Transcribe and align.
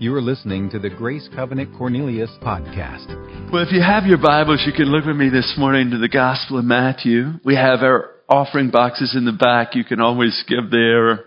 You 0.00 0.14
are 0.14 0.22
listening 0.22 0.70
to 0.70 0.78
the 0.78 0.90
Grace 0.90 1.28
Covenant 1.34 1.76
Cornelius 1.76 2.30
podcast. 2.40 3.08
Well, 3.52 3.64
if 3.64 3.72
you 3.72 3.82
have 3.82 4.04
your 4.04 4.18
Bibles, 4.18 4.62
you 4.64 4.72
can 4.72 4.84
look 4.92 5.04
with 5.04 5.16
me 5.16 5.28
this 5.28 5.56
morning 5.58 5.90
to 5.90 5.98
the 5.98 6.08
Gospel 6.08 6.60
of 6.60 6.64
Matthew. 6.64 7.32
We 7.44 7.56
have 7.56 7.80
our 7.80 8.10
offering 8.28 8.70
boxes 8.70 9.16
in 9.16 9.24
the 9.24 9.32
back. 9.32 9.74
You 9.74 9.82
can 9.82 10.00
always 10.00 10.44
give 10.46 10.70
there. 10.70 11.24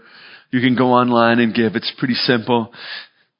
You 0.51 0.61
can 0.61 0.77
go 0.77 0.93
online 0.93 1.39
and 1.39 1.53
give. 1.53 1.75
It's 1.75 1.91
pretty 1.97 2.13
simple. 2.13 2.71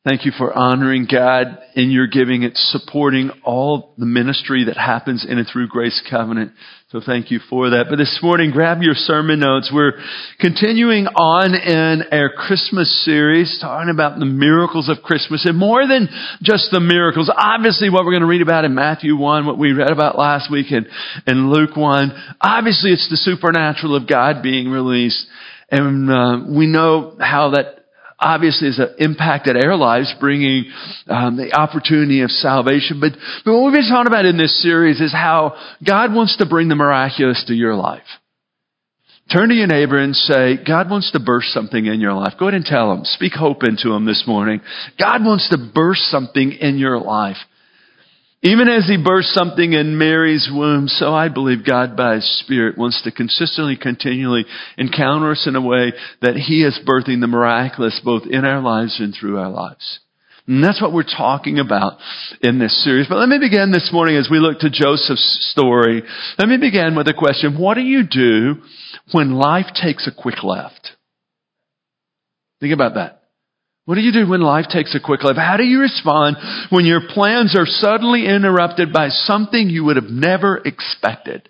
Thank 0.03 0.25
you 0.25 0.31
for 0.35 0.51
honoring 0.51 1.05
God 1.05 1.59
in 1.75 1.91
your 1.91 2.07
giving. 2.07 2.41
It's 2.41 2.71
supporting 2.71 3.29
all 3.45 3.93
the 3.99 4.07
ministry 4.07 4.63
that 4.65 4.75
happens 4.75 5.23
in 5.29 5.37
and 5.37 5.47
through 5.47 5.67
Grace 5.67 6.01
Covenant. 6.09 6.53
So 6.89 7.01
thank 7.05 7.29
you 7.29 7.39
for 7.47 7.69
that. 7.69 7.85
But 7.87 7.97
this 7.97 8.19
morning, 8.23 8.49
grab 8.49 8.81
your 8.81 8.95
sermon 8.95 9.41
notes. 9.41 9.69
We're 9.71 9.93
continuing 10.39 11.05
on 11.05 11.53
in 11.53 12.01
our 12.11 12.31
Christmas 12.33 12.89
series, 13.05 13.59
talking 13.61 13.91
about 13.91 14.17
the 14.17 14.25
miracles 14.25 14.89
of 14.89 15.03
Christmas 15.03 15.45
and 15.45 15.55
more 15.55 15.87
than 15.87 16.09
just 16.41 16.69
the 16.71 16.79
miracles. 16.79 17.31
Obviously, 17.31 17.91
what 17.91 18.03
we're 18.03 18.13
going 18.13 18.21
to 18.21 18.27
read 18.27 18.41
about 18.41 18.65
in 18.65 18.73
Matthew 18.73 19.15
1, 19.15 19.45
what 19.45 19.59
we 19.59 19.71
read 19.71 19.91
about 19.91 20.17
last 20.17 20.49
week 20.49 20.71
in, 20.71 20.87
in 21.27 21.51
Luke 21.51 21.77
1, 21.77 22.35
obviously 22.41 22.89
it's 22.89 23.07
the 23.07 23.17
supernatural 23.17 23.95
of 23.95 24.09
God 24.09 24.41
being 24.41 24.69
released. 24.69 25.27
And 25.69 26.09
uh, 26.09 26.39
we 26.49 26.65
know 26.65 27.15
how 27.19 27.51
that 27.51 27.80
obviously 28.21 28.67
has 28.67 28.79
impacted 28.99 29.57
our 29.57 29.75
lives, 29.75 30.13
bringing 30.19 30.65
um, 31.07 31.37
the 31.37 31.53
opportunity 31.53 32.21
of 32.21 32.29
salvation. 32.29 32.99
But, 32.99 33.13
but 33.43 33.53
what 33.53 33.65
we've 33.65 33.73
been 33.73 33.89
talking 33.89 34.11
about 34.11 34.25
in 34.25 34.37
this 34.37 34.61
series 34.61 35.01
is 35.01 35.11
how 35.11 35.55
God 35.85 36.13
wants 36.13 36.37
to 36.37 36.45
bring 36.45 36.69
the 36.69 36.75
miraculous 36.75 37.43
to 37.47 37.53
your 37.53 37.75
life. 37.75 38.03
Turn 39.31 39.49
to 39.49 39.55
your 39.55 39.67
neighbor 39.67 39.97
and 39.97 40.15
say, 40.15 40.57
God 40.65 40.89
wants 40.89 41.11
to 41.11 41.19
burst 41.19 41.53
something 41.53 41.85
in 41.85 42.01
your 42.01 42.13
life. 42.13 42.33
Go 42.37 42.47
ahead 42.47 42.55
and 42.55 42.65
tell 42.65 42.91
him. 42.91 43.05
Speak 43.05 43.33
hope 43.33 43.63
into 43.63 43.93
him 43.93 44.05
this 44.05 44.25
morning. 44.27 44.59
God 44.99 45.23
wants 45.23 45.49
to 45.49 45.71
burst 45.73 46.01
something 46.11 46.51
in 46.51 46.77
your 46.77 46.99
life. 46.99 47.37
Even 48.43 48.69
as 48.69 48.87
he 48.87 48.97
burst 48.97 49.29
something 49.29 49.73
in 49.73 49.99
Mary's 49.99 50.49
womb, 50.51 50.87
so 50.87 51.13
I 51.13 51.29
believe 51.29 51.65
God 51.65 51.95
by 51.95 52.15
his 52.15 52.39
Spirit 52.39 52.75
wants 52.75 52.99
to 53.03 53.11
consistently, 53.11 53.77
continually 53.77 54.45
encounter 54.77 55.31
us 55.31 55.45
in 55.47 55.55
a 55.55 55.61
way 55.61 55.93
that 56.21 56.35
he 56.35 56.63
is 56.63 56.79
birthing 56.83 57.21
the 57.21 57.27
miraculous 57.27 58.01
both 58.03 58.23
in 58.25 58.43
our 58.43 58.59
lives 58.59 58.99
and 58.99 59.13
through 59.13 59.37
our 59.37 59.49
lives. 59.49 59.99
And 60.47 60.63
that's 60.63 60.81
what 60.81 60.91
we're 60.91 61.03
talking 61.03 61.59
about 61.59 61.99
in 62.41 62.57
this 62.57 62.83
series. 62.83 63.05
But 63.07 63.19
let 63.19 63.29
me 63.29 63.37
begin 63.39 63.71
this 63.71 63.91
morning 63.93 64.15
as 64.17 64.27
we 64.29 64.39
look 64.39 64.59
to 64.59 64.71
Joseph's 64.71 65.51
story. 65.51 66.01
Let 66.39 66.47
me 66.47 66.57
begin 66.57 66.95
with 66.95 67.07
a 67.07 67.13
question. 67.13 67.59
What 67.59 67.75
do 67.75 67.81
you 67.81 68.03
do 68.09 68.55
when 69.11 69.33
life 69.33 69.67
takes 69.79 70.07
a 70.07 70.11
quick 70.11 70.43
left? 70.43 70.89
Think 72.59 72.73
about 72.73 72.95
that. 72.95 73.20
What 73.91 73.95
do 73.95 74.03
you 74.03 74.13
do 74.13 74.25
when 74.25 74.39
life 74.39 74.67
takes 74.69 74.95
a 74.95 75.01
quick 75.01 75.21
life? 75.21 75.35
How 75.35 75.57
do 75.57 75.65
you 75.65 75.81
respond 75.81 76.37
when 76.69 76.85
your 76.85 77.01
plans 77.09 77.57
are 77.57 77.65
suddenly 77.65 78.25
interrupted 78.25 78.93
by 78.93 79.09
something 79.09 79.69
you 79.69 79.83
would 79.83 79.97
have 79.97 80.09
never 80.09 80.61
expected? 80.63 81.49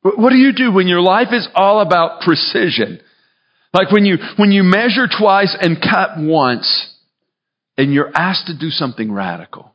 What 0.00 0.30
do 0.30 0.36
you 0.36 0.54
do 0.54 0.72
when 0.72 0.88
your 0.88 1.02
life 1.02 1.28
is 1.32 1.46
all 1.54 1.82
about 1.82 2.22
precision? 2.22 3.02
Like 3.74 3.92
when 3.92 4.06
you, 4.06 4.16
when 4.38 4.50
you 4.50 4.62
measure 4.62 5.06
twice 5.06 5.54
and 5.60 5.76
cut 5.78 6.12
once 6.16 6.94
and 7.76 7.92
you're 7.92 8.10
asked 8.14 8.46
to 8.46 8.56
do 8.58 8.70
something 8.70 9.12
radical. 9.12 9.74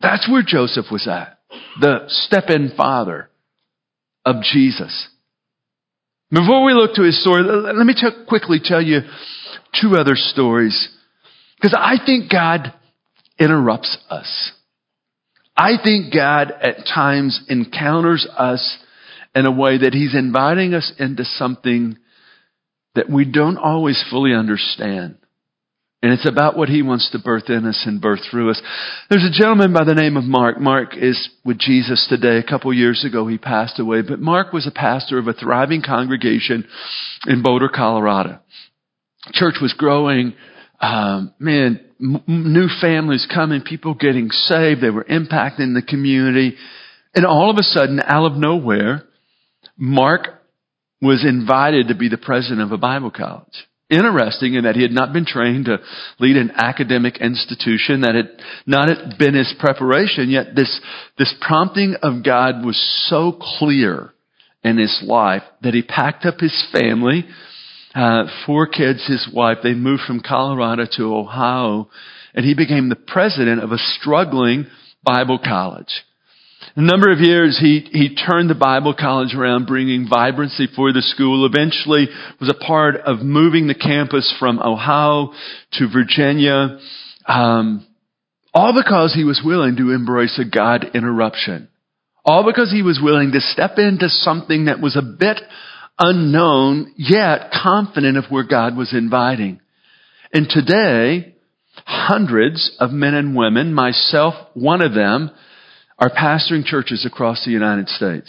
That's 0.00 0.30
where 0.30 0.44
Joseph 0.46 0.86
was 0.92 1.08
at. 1.08 1.40
The 1.80 2.04
step-in 2.06 2.74
father 2.76 3.30
of 4.24 4.44
Jesus. 4.44 5.08
Before 6.30 6.62
we 6.62 6.72
look 6.72 6.94
to 6.94 7.02
his 7.02 7.20
story, 7.20 7.42
let 7.42 7.74
me 7.84 7.94
t- 7.94 8.24
quickly 8.28 8.60
tell 8.62 8.80
you 8.80 9.00
two 9.80 9.96
other 9.96 10.14
stories. 10.14 10.88
Because 11.56 11.76
I 11.78 11.96
think 12.04 12.30
God 12.30 12.72
interrupts 13.38 13.96
us. 14.08 14.52
I 15.56 15.72
think 15.82 16.12
God 16.12 16.50
at 16.50 16.86
times 16.86 17.44
encounters 17.48 18.26
us 18.36 18.78
in 19.34 19.46
a 19.46 19.52
way 19.52 19.78
that 19.78 19.92
He's 19.92 20.14
inviting 20.14 20.74
us 20.74 20.92
into 20.98 21.24
something 21.24 21.96
that 22.94 23.10
we 23.10 23.24
don't 23.24 23.58
always 23.58 24.02
fully 24.10 24.34
understand. 24.34 25.16
And 26.02 26.12
it's 26.12 26.26
about 26.26 26.56
what 26.56 26.70
he 26.70 26.80
wants 26.80 27.10
to 27.10 27.18
birth 27.18 27.50
in 27.50 27.66
us 27.66 27.82
and 27.86 28.00
birth 28.00 28.20
through 28.30 28.50
us. 28.50 28.62
There's 29.10 29.24
a 29.24 29.38
gentleman 29.38 29.74
by 29.74 29.84
the 29.84 29.94
name 29.94 30.16
of 30.16 30.24
Mark. 30.24 30.58
Mark 30.58 30.96
is 30.96 31.28
with 31.44 31.58
Jesus 31.58 32.06
today. 32.08 32.38
A 32.38 32.42
couple 32.42 32.72
years 32.72 33.04
ago 33.04 33.26
he 33.26 33.36
passed 33.36 33.78
away, 33.78 34.00
but 34.00 34.18
Mark 34.18 34.52
was 34.54 34.66
a 34.66 34.70
pastor 34.70 35.18
of 35.18 35.28
a 35.28 35.34
thriving 35.34 35.82
congregation 35.82 36.66
in 37.26 37.42
Boulder, 37.42 37.68
Colorado. 37.68 38.38
Church 39.32 39.56
was 39.60 39.74
growing. 39.76 40.34
Um, 40.80 41.34
man, 41.38 41.80
m- 42.00 42.22
new 42.26 42.68
families 42.80 43.26
coming, 43.32 43.62
people 43.62 43.94
getting 43.94 44.30
saved. 44.30 44.80
They 44.80 44.90
were 44.90 45.04
impacting 45.04 45.74
the 45.74 45.84
community. 45.86 46.56
And 47.14 47.26
all 47.26 47.50
of 47.50 47.56
a 47.56 47.62
sudden, 47.62 48.00
out 48.04 48.32
of 48.32 48.38
nowhere, 48.38 49.04
Mark 49.76 50.42
was 51.02 51.24
invited 51.26 51.88
to 51.88 51.94
be 51.94 52.08
the 52.08 52.18
president 52.18 52.60
of 52.60 52.72
a 52.72 52.78
Bible 52.78 53.10
college 53.10 53.66
interesting 53.90 54.54
in 54.54 54.64
that 54.64 54.76
he 54.76 54.82
had 54.82 54.92
not 54.92 55.12
been 55.12 55.26
trained 55.26 55.66
to 55.66 55.78
lead 56.20 56.36
an 56.36 56.52
academic 56.54 57.18
institution, 57.20 58.02
that 58.02 58.14
had 58.14 58.30
not 58.66 58.88
been 59.18 59.34
his 59.34 59.52
preparation, 59.58 60.30
yet 60.30 60.54
this, 60.54 60.80
this 61.18 61.34
prompting 61.40 61.96
of 62.02 62.24
God 62.24 62.64
was 62.64 62.78
so 63.08 63.32
clear 63.58 64.12
in 64.62 64.78
his 64.78 65.02
life 65.04 65.42
that 65.62 65.74
he 65.74 65.82
packed 65.82 66.24
up 66.24 66.38
his 66.38 66.68
family, 66.72 67.24
uh, 67.94 68.24
four 68.46 68.66
kids, 68.66 69.06
his 69.06 69.28
wife, 69.32 69.58
they 69.62 69.74
moved 69.74 70.02
from 70.06 70.20
Colorado 70.20 70.86
to 70.96 71.14
Ohio, 71.14 71.88
and 72.34 72.44
he 72.44 72.54
became 72.54 72.88
the 72.88 72.96
president 72.96 73.62
of 73.62 73.72
a 73.72 73.78
struggling 73.78 74.66
Bible 75.02 75.38
college. 75.42 75.92
A 76.76 76.82
number 76.82 77.10
of 77.10 77.18
years, 77.18 77.58
he, 77.58 77.88
he 77.90 78.14
turned 78.14 78.48
the 78.48 78.54
Bible 78.54 78.94
college 78.94 79.34
around, 79.34 79.66
bringing 79.66 80.08
vibrancy 80.08 80.68
for 80.76 80.92
the 80.92 81.02
school. 81.02 81.44
Eventually, 81.46 82.06
was 82.40 82.50
a 82.50 82.64
part 82.64 82.96
of 82.96 83.20
moving 83.20 83.66
the 83.66 83.74
campus 83.74 84.32
from 84.38 84.60
Ohio 84.60 85.32
to 85.72 85.88
Virginia, 85.92 86.78
um, 87.26 87.86
all 88.54 88.72
because 88.72 89.14
he 89.14 89.24
was 89.24 89.42
willing 89.44 89.76
to 89.76 89.90
embrace 89.90 90.38
a 90.38 90.48
God 90.48 90.90
interruption. 90.94 91.68
All 92.24 92.44
because 92.44 92.70
he 92.70 92.82
was 92.82 93.00
willing 93.02 93.32
to 93.32 93.40
step 93.40 93.78
into 93.78 94.08
something 94.08 94.66
that 94.66 94.80
was 94.80 94.96
a 94.96 95.02
bit 95.02 95.40
unknown, 96.00 96.92
yet 96.96 97.50
confident 97.62 98.16
of 98.16 98.24
where 98.30 98.44
God 98.44 98.76
was 98.76 98.92
inviting. 98.92 99.60
And 100.32 100.48
today, 100.48 101.34
hundreds 101.84 102.74
of 102.80 102.90
men 102.90 103.14
and 103.14 103.36
women, 103.36 103.74
myself 103.74 104.34
one 104.54 104.82
of 104.82 104.94
them, 104.94 105.30
are 105.98 106.10
pastoring 106.10 106.64
churches 106.64 107.04
across 107.06 107.44
the 107.44 107.50
United 107.50 107.88
States 107.88 108.28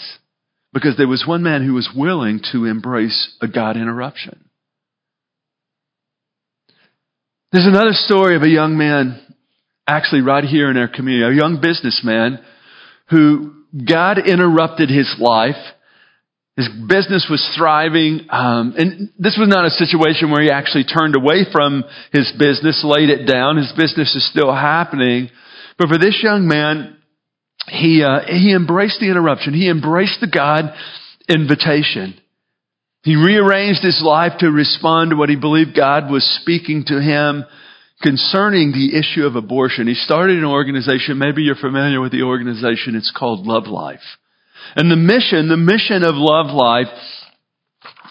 because 0.73 0.97
there 0.97 1.07
was 1.07 1.23
one 1.25 1.43
man 1.43 1.65
who 1.65 1.73
was 1.73 1.89
willing 1.95 2.41
to 2.51 2.65
embrace 2.65 3.35
a 3.41 3.47
God 3.47 3.77
interruption. 3.77 4.49
There's 7.51 7.67
another 7.67 7.91
story 7.93 8.35
of 8.35 8.43
a 8.43 8.49
young 8.49 8.77
man, 8.77 9.19
actually 9.85 10.21
right 10.21 10.43
here 10.43 10.71
in 10.71 10.77
our 10.77 10.87
community, 10.87 11.25
a 11.25 11.37
young 11.37 11.59
businessman 11.61 12.39
who 13.09 13.53
God 13.73 14.19
interrupted 14.25 14.89
his 14.89 15.13
life. 15.19 15.55
His 16.57 16.67
business 16.67 17.27
was 17.29 17.41
thriving, 17.57 18.27
um, 18.29 18.73
and 18.77 19.09
this 19.17 19.37
was 19.39 19.47
not 19.47 19.65
a 19.65 19.69
situation 19.69 20.31
where 20.31 20.43
he 20.43 20.51
actually 20.51 20.83
turned 20.83 21.15
away 21.15 21.45
from 21.49 21.85
his 22.11 22.31
business, 22.37 22.83
laid 22.83 23.09
it 23.09 23.25
down. 23.25 23.55
His 23.55 23.71
business 23.71 24.13
is 24.15 24.29
still 24.29 24.53
happening. 24.53 25.29
But 25.77 25.87
for 25.87 25.97
this 25.97 26.19
young 26.21 26.47
man, 26.47 26.97
he, 27.67 28.03
uh, 28.03 28.25
he 28.27 28.53
embraced 28.53 28.99
the 28.99 29.09
interruption. 29.09 29.53
He 29.53 29.69
embraced 29.69 30.19
the 30.19 30.27
God 30.27 30.73
invitation. 31.29 32.19
He 33.03 33.15
rearranged 33.15 33.81
his 33.81 34.01
life 34.03 34.33
to 34.39 34.51
respond 34.51 35.11
to 35.11 35.15
what 35.15 35.29
he 35.29 35.37
believed 35.37 35.75
God 35.75 36.11
was 36.11 36.23
speaking 36.41 36.83
to 36.87 37.01
him 37.01 37.45
concerning 38.01 38.71
the 38.71 38.97
issue 38.97 39.25
of 39.25 39.35
abortion. 39.35 39.87
He 39.87 39.93
started 39.93 40.37
an 40.37 40.45
organization, 40.45 41.17
maybe 41.17 41.43
you're 41.43 41.55
familiar 41.55 42.01
with 42.01 42.11
the 42.11 42.23
organization, 42.23 42.95
it's 42.95 43.13
called 43.15 43.47
Love 43.47 43.67
Life. 43.67 43.99
And 44.75 44.89
the 44.89 44.95
mission, 44.95 45.49
the 45.49 45.57
mission 45.57 46.03
of 46.03 46.15
Love 46.15 46.47
Life 46.53 46.93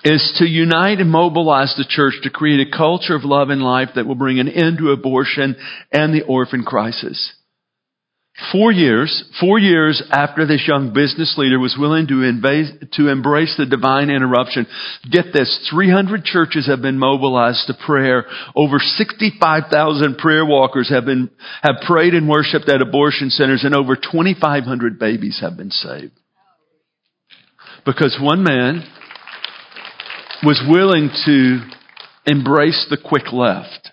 is 0.04 0.34
to 0.38 0.46
unite 0.46 0.98
and 0.98 1.10
mobilize 1.10 1.74
the 1.76 1.86
church 1.88 2.14
to 2.22 2.30
create 2.30 2.66
a 2.66 2.76
culture 2.76 3.14
of 3.14 3.24
love 3.24 3.50
and 3.50 3.62
life 3.62 3.90
that 3.94 4.06
will 4.06 4.14
bring 4.14 4.38
an 4.40 4.48
end 4.48 4.78
to 4.78 4.90
abortion 4.90 5.56
and 5.92 6.14
the 6.14 6.24
orphan 6.24 6.62
crisis. 6.62 7.34
Four 8.52 8.72
years, 8.72 9.24
four 9.38 9.58
years 9.58 10.02
after 10.10 10.46
this 10.46 10.64
young 10.66 10.94
business 10.94 11.34
leader 11.36 11.58
was 11.58 11.76
willing 11.78 12.06
to, 12.06 12.22
invade, 12.22 12.88
to 12.94 13.08
embrace 13.08 13.54
the 13.58 13.66
divine 13.66 14.08
interruption, 14.08 14.66
get 15.10 15.26
this, 15.34 15.68
300 15.70 16.24
churches 16.24 16.66
have 16.66 16.80
been 16.80 16.98
mobilized 16.98 17.66
to 17.66 17.74
prayer. 17.74 18.24
Over 18.56 18.78
65,000 18.78 20.16
prayer 20.16 20.46
walkers 20.46 20.88
have 20.88 21.04
been, 21.04 21.28
have 21.62 21.82
prayed 21.86 22.14
and 22.14 22.28
worshiped 22.30 22.70
at 22.70 22.80
abortion 22.80 23.28
centers 23.28 23.64
and 23.64 23.74
over 23.74 23.94
2,500 23.94 24.98
babies 24.98 25.40
have 25.42 25.58
been 25.58 25.70
saved. 25.70 26.12
Because 27.84 28.18
one 28.20 28.42
man 28.42 28.84
was 30.42 30.62
willing 30.68 31.10
to 31.26 31.60
embrace 32.26 32.86
the 32.90 32.98
quick 33.02 33.32
left 33.32 33.90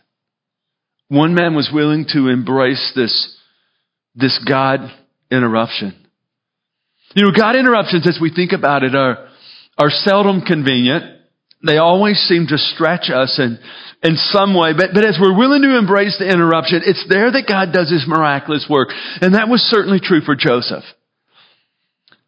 One 1.09 1.33
man 1.33 1.55
was 1.55 1.69
willing 1.71 2.05
to 2.13 2.27
embrace 2.27 2.91
this, 2.95 3.37
this 4.15 4.37
God 4.47 4.81
interruption. 5.31 5.95
You 7.15 7.23
know, 7.23 7.31
God 7.31 7.55
interruptions, 7.55 8.07
as 8.07 8.19
we 8.21 8.33
think 8.33 8.51
about 8.51 8.83
it, 8.83 8.93
are, 8.93 9.29
are 9.77 9.89
seldom 9.89 10.41
convenient. 10.41 11.05
They 11.65 11.77
always 11.77 12.17
seem 12.27 12.47
to 12.47 12.57
stretch 12.57 13.09
us 13.09 13.39
in, 13.39 13.57
in 14.03 14.17
some 14.17 14.53
way. 14.53 14.73
But, 14.73 14.89
but 14.93 15.05
as 15.05 15.17
we're 15.19 15.37
willing 15.37 15.61
to 15.61 15.77
embrace 15.77 16.17
the 16.19 16.27
interruption, 16.27 16.81
it's 16.85 17.05
there 17.09 17.31
that 17.31 17.47
God 17.47 17.71
does 17.71 17.89
his 17.89 18.05
miraculous 18.05 18.67
work. 18.69 18.89
And 19.21 19.33
that 19.35 19.47
was 19.47 19.61
certainly 19.61 19.99
true 20.01 20.21
for 20.21 20.35
Joseph. 20.35 20.83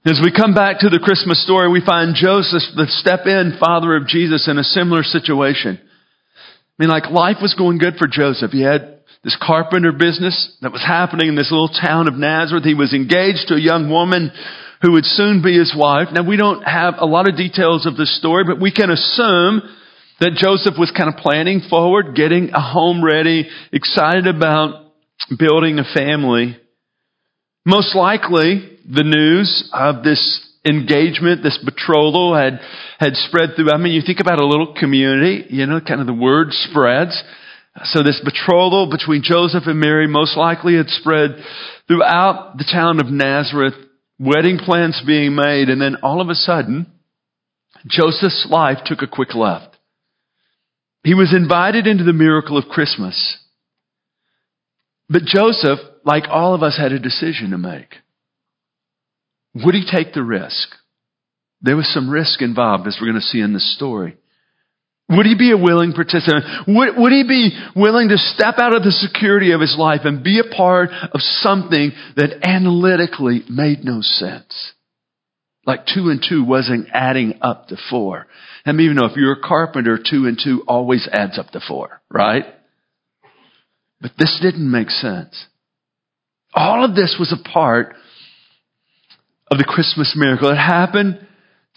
As 0.05 0.21
we 0.23 0.31
come 0.31 0.53
back 0.53 0.79
to 0.79 0.87
the 0.87 1.03
Christmas 1.03 1.43
story, 1.43 1.67
we 1.67 1.83
find 1.83 2.15
Joseph, 2.15 2.63
the 2.71 2.87
step 2.87 3.27
in 3.27 3.59
father 3.59 3.97
of 3.97 4.07
Jesus, 4.07 4.47
in 4.47 4.57
a 4.57 4.63
similar 4.63 5.03
situation. 5.03 5.75
I 5.75 6.75
mean, 6.79 6.87
like 6.87 7.11
life 7.11 7.43
was 7.43 7.53
going 7.53 7.79
good 7.79 7.95
for 7.99 8.07
Joseph. 8.07 8.51
He 8.51 8.63
had 8.63 9.03
this 9.25 9.35
carpenter 9.35 9.91
business 9.91 10.55
that 10.61 10.71
was 10.71 10.79
happening 10.79 11.27
in 11.27 11.35
this 11.35 11.51
little 11.51 11.67
town 11.67 12.07
of 12.07 12.15
Nazareth. 12.15 12.63
He 12.63 12.79
was 12.79 12.93
engaged 12.93 13.51
to 13.51 13.55
a 13.55 13.59
young 13.59 13.89
woman 13.91 14.31
who 14.81 14.93
would 14.93 15.03
soon 15.03 15.43
be 15.43 15.59
his 15.59 15.75
wife. 15.75 16.07
Now 16.13 16.23
we 16.23 16.37
don't 16.37 16.63
have 16.63 16.95
a 16.97 17.05
lot 17.05 17.27
of 17.27 17.35
details 17.35 17.85
of 17.85 17.97
this 17.97 18.17
story, 18.17 18.45
but 18.47 18.61
we 18.61 18.71
can 18.71 18.89
assume 18.89 19.59
that 20.21 20.39
Joseph 20.39 20.79
was 20.79 20.95
kind 20.95 21.11
of 21.11 21.19
planning 21.19 21.59
forward, 21.69 22.15
getting 22.15 22.51
a 22.55 22.61
home 22.61 23.03
ready, 23.03 23.49
excited 23.73 24.27
about 24.27 24.93
building 25.37 25.77
a 25.77 25.83
family. 25.83 26.55
Most 27.65 27.93
likely, 27.95 28.78
the 28.89 29.03
news 29.03 29.69
of 29.71 30.03
this 30.03 30.41
engagement, 30.67 31.43
this 31.43 31.59
betrothal 31.63 32.35
had, 32.35 32.59
had 32.97 33.15
spread 33.15 33.51
through. 33.55 33.71
I 33.71 33.77
mean, 33.77 33.93
you 33.93 34.01
think 34.05 34.19
about 34.19 34.41
a 34.41 34.47
little 34.47 34.73
community, 34.77 35.45
you 35.49 35.65
know, 35.65 35.79
kind 35.79 36.01
of 36.01 36.07
the 36.07 36.13
word 36.13 36.47
spreads. 36.51 37.21
So 37.85 38.03
this 38.03 38.19
betrothal 38.23 38.89
between 38.89 39.21
Joseph 39.23 39.63
and 39.67 39.79
Mary 39.79 40.07
most 40.07 40.35
likely 40.35 40.75
had 40.75 40.89
spread 40.89 41.37
throughout 41.87 42.57
the 42.57 42.65
town 42.69 42.99
of 42.99 43.07
Nazareth, 43.07 43.75
wedding 44.19 44.57
plans 44.57 45.01
being 45.05 45.35
made, 45.35 45.69
and 45.69 45.81
then 45.81 45.97
all 46.03 46.19
of 46.19 46.29
a 46.29 46.35
sudden, 46.35 46.91
Joseph's 47.87 48.47
life 48.49 48.79
took 48.85 49.01
a 49.01 49.07
quick 49.07 49.33
left. 49.33 49.77
He 51.03 51.13
was 51.13 51.33
invited 51.33 51.87
into 51.87 52.03
the 52.03 52.11
miracle 52.11 52.57
of 52.57 52.65
Christmas. 52.65 53.37
But 55.07 55.23
Joseph, 55.23 55.79
like 56.03 56.25
all 56.29 56.53
of 56.53 56.63
us, 56.63 56.77
had 56.77 56.91
a 56.91 56.99
decision 56.99 57.51
to 57.51 57.57
make. 57.57 57.95
Would 59.55 59.75
he 59.75 59.85
take 59.89 60.13
the 60.13 60.23
risk? 60.23 60.69
There 61.61 61.75
was 61.75 61.91
some 61.93 62.09
risk 62.09 62.41
involved, 62.41 62.87
as 62.87 62.97
we're 62.99 63.11
going 63.11 63.21
to 63.21 63.27
see 63.27 63.41
in 63.41 63.53
this 63.53 63.75
story. 63.75 64.17
Would 65.09 65.25
he 65.25 65.35
be 65.35 65.51
a 65.51 65.57
willing 65.57 65.93
participant? 65.93 66.45
Would, 66.67 66.95
would, 66.95 67.11
he 67.11 67.23
be 67.27 67.51
willing 67.75 68.09
to 68.09 68.17
step 68.17 68.55
out 68.59 68.75
of 68.75 68.83
the 68.83 68.91
security 68.91 69.51
of 69.51 69.59
his 69.59 69.75
life 69.77 70.01
and 70.03 70.23
be 70.23 70.39
a 70.39 70.55
part 70.55 70.91
of 70.91 71.19
something 71.21 71.91
that 72.15 72.47
analytically 72.47 73.43
made 73.49 73.83
no 73.83 74.01
sense? 74.01 74.73
Like 75.65 75.87
two 75.87 76.09
and 76.09 76.23
two 76.27 76.43
wasn't 76.43 76.89
adding 76.93 77.39
up 77.41 77.67
to 77.69 77.77
four. 77.89 78.27
And 78.65 78.79
even 78.79 78.97
know 78.97 79.05
if 79.05 79.17
you're 79.17 79.33
a 79.33 79.41
carpenter, 79.41 79.97
two 79.97 80.27
and 80.27 80.39
two 80.41 80.63
always 80.67 81.09
adds 81.11 81.39
up 81.39 81.49
to 81.51 81.59
four, 81.67 82.01
right? 82.09 82.45
But 83.99 84.11
this 84.17 84.39
didn't 84.41 84.69
make 84.69 84.89
sense. 84.89 85.45
All 86.53 86.85
of 86.85 86.95
this 86.95 87.17
was 87.19 87.33
a 87.33 87.49
part 87.49 87.95
of 89.51 89.57
the 89.57 89.63
Christmas 89.63 90.13
miracle. 90.15 90.49
It 90.49 90.55
happened 90.55 91.25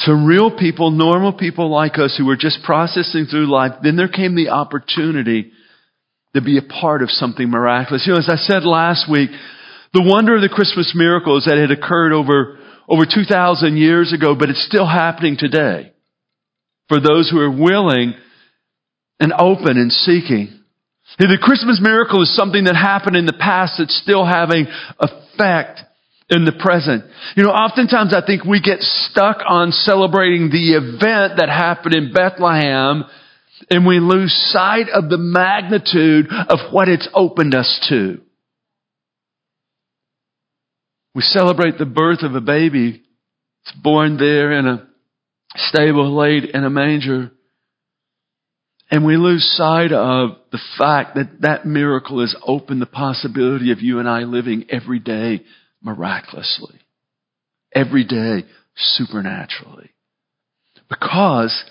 to 0.01 0.15
real 0.15 0.57
people, 0.57 0.91
normal 0.91 1.33
people 1.33 1.71
like 1.71 1.99
us 1.99 2.15
who 2.17 2.27
were 2.27 2.37
just 2.37 2.59
processing 2.65 3.27
through 3.27 3.51
life. 3.51 3.73
Then 3.83 3.97
there 3.97 4.09
came 4.09 4.35
the 4.35 4.51
opportunity 4.51 5.53
to 6.35 6.41
be 6.41 6.59
a 6.59 6.63
part 6.63 7.03
of 7.03 7.11
something 7.11 7.49
miraculous. 7.49 8.05
You 8.07 8.15
know, 8.15 8.19
as 8.19 8.29
I 8.31 8.37
said 8.37 8.65
last 8.65 9.11
week, 9.11 9.31
the 9.93 10.03
wonder 10.03 10.37
of 10.37 10.43
the 10.43 10.49
Christmas 10.49 10.93
miracle 10.95 11.37
is 11.37 11.45
that 11.45 11.59
it 11.59 11.71
occurred 11.71 12.13
over, 12.13 12.59
over 12.89 13.05
2,000 13.05 13.77
years 13.77 14.13
ago, 14.13 14.35
but 14.39 14.49
it's 14.49 14.65
still 14.67 14.87
happening 14.87 15.37
today 15.39 15.93
for 16.89 16.99
those 17.01 17.31
who 17.31 17.39
are 17.39 17.51
willing 17.51 18.15
and 19.21 19.33
open 19.33 19.77
and 19.77 19.93
seeking. 19.93 20.59
The 21.19 21.39
Christmas 21.41 21.79
miracle 21.83 22.23
is 22.23 22.35
something 22.35 22.65
that 22.65 22.75
happened 22.75 23.17
in 23.17 23.27
the 23.27 23.37
past 23.39 23.75
that's 23.79 24.01
still 24.03 24.25
having 24.25 24.67
effect 24.99 25.81
in 26.32 26.44
the 26.44 26.52
present. 26.52 27.05
You 27.37 27.44
know, 27.44 27.50
oftentimes 27.50 28.14
I 28.14 28.25
think 28.25 28.44
we 28.44 28.61
get 28.61 28.81
stuck 28.81 29.38
on 29.46 29.70
celebrating 29.70 30.49
the 30.50 30.75
event 30.75 31.34
that 31.37 31.49
happened 31.49 31.94
in 31.94 32.12
Bethlehem 32.12 33.05
and 33.70 33.87
we 33.87 34.00
lose 34.00 34.32
sight 34.50 34.88
of 34.93 35.08
the 35.08 35.19
magnitude 35.19 36.26
of 36.31 36.73
what 36.73 36.88
it's 36.88 37.08
opened 37.14 37.55
us 37.55 37.87
to. 37.90 38.20
We 41.14 41.23
celebrate 41.23 41.79
the 41.79 41.84
birth 41.84 42.23
of 42.23 42.34
a 42.34 42.40
baby. 42.40 43.02
It's 43.64 43.76
born 43.82 44.17
there 44.17 44.52
in 44.52 44.67
a 44.67 44.88
stable 45.55 46.17
laid 46.17 46.44
in 46.44 46.64
a 46.64 46.70
manger. 46.70 47.31
And 48.90 49.05
we 49.05 49.17
lose 49.17 49.44
sight 49.56 49.93
of 49.93 50.31
the 50.50 50.61
fact 50.79 51.14
that 51.17 51.40
that 51.40 51.67
miracle 51.67 52.20
has 52.20 52.34
opened 52.46 52.81
the 52.81 52.87
possibility 52.87 53.73
of 53.73 53.81
you 53.81 53.99
and 53.99 54.08
I 54.08 54.20
living 54.20 54.64
every 54.70 54.99
day 54.99 55.44
miraculously. 55.82 56.79
Every 57.75 58.05
day, 58.05 58.44
supernaturally. 58.76 59.90
Because 60.88 61.64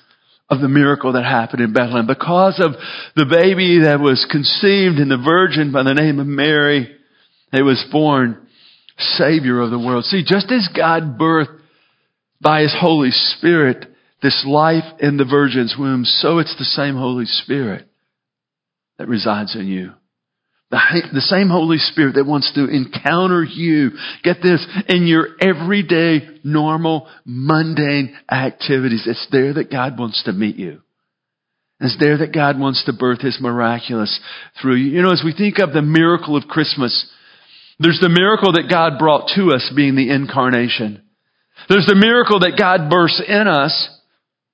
of 0.49 0.59
the 0.59 0.67
miracle 0.67 1.13
that 1.13 1.23
happened 1.23 1.61
in 1.61 1.73
Bethlehem. 1.73 2.07
Because 2.07 2.59
of 2.59 2.73
the 3.15 3.25
baby 3.25 3.83
that 3.83 3.99
was 3.99 4.27
conceived 4.29 4.99
in 4.99 5.07
the 5.07 5.17
virgin 5.17 5.71
by 5.71 5.83
the 5.83 5.93
name 5.93 6.19
of 6.19 6.27
Mary. 6.27 6.93
It 7.53 7.61
was 7.61 7.83
born 7.91 8.47
Savior 8.97 9.61
of 9.61 9.71
the 9.71 9.79
world. 9.79 10.05
See, 10.05 10.23
just 10.25 10.51
as 10.51 10.69
God 10.75 11.17
birthed 11.17 11.59
by 12.41 12.61
His 12.61 12.75
Holy 12.79 13.11
Spirit 13.11 13.87
this 14.21 14.43
life 14.45 14.83
in 14.99 15.17
the 15.17 15.25
virgin's 15.25 15.75
womb, 15.77 16.05
so 16.05 16.37
it's 16.39 16.55
the 16.57 16.65
same 16.65 16.95
Holy 16.95 17.25
Spirit 17.25 17.87
that 18.97 19.07
resides 19.07 19.55
in 19.55 19.67
you. 19.67 19.93
The, 20.71 20.79
the 21.13 21.21
same 21.21 21.49
Holy 21.49 21.77
Spirit 21.77 22.15
that 22.15 22.25
wants 22.25 22.51
to 22.55 22.65
encounter 22.65 23.43
you, 23.43 23.91
get 24.23 24.37
this, 24.41 24.65
in 24.87 25.05
your 25.05 25.27
everyday, 25.39 26.39
normal, 26.43 27.09
mundane 27.25 28.17
activities. 28.31 29.03
It's 29.05 29.27
there 29.31 29.53
that 29.55 29.69
God 29.69 29.99
wants 29.99 30.23
to 30.23 30.31
meet 30.31 30.55
you. 30.55 30.81
It's 31.81 31.97
there 31.99 32.19
that 32.19 32.33
God 32.33 32.59
wants 32.59 32.85
to 32.85 32.93
birth 32.93 33.21
His 33.21 33.39
miraculous 33.41 34.19
through 34.61 34.75
you. 34.75 34.91
You 34.91 35.01
know, 35.01 35.11
as 35.11 35.23
we 35.25 35.33
think 35.33 35.59
of 35.59 35.73
the 35.73 35.81
miracle 35.81 36.37
of 36.37 36.47
Christmas, 36.47 37.11
there's 37.79 37.99
the 37.99 38.09
miracle 38.09 38.53
that 38.53 38.69
God 38.69 38.99
brought 38.99 39.31
to 39.35 39.49
us 39.51 39.71
being 39.75 39.95
the 39.95 40.09
incarnation. 40.09 41.01
There's 41.67 41.87
the 41.87 41.95
miracle 41.95 42.39
that 42.41 42.57
God 42.57 42.89
bursts 42.89 43.21
in 43.27 43.47
us 43.47 43.73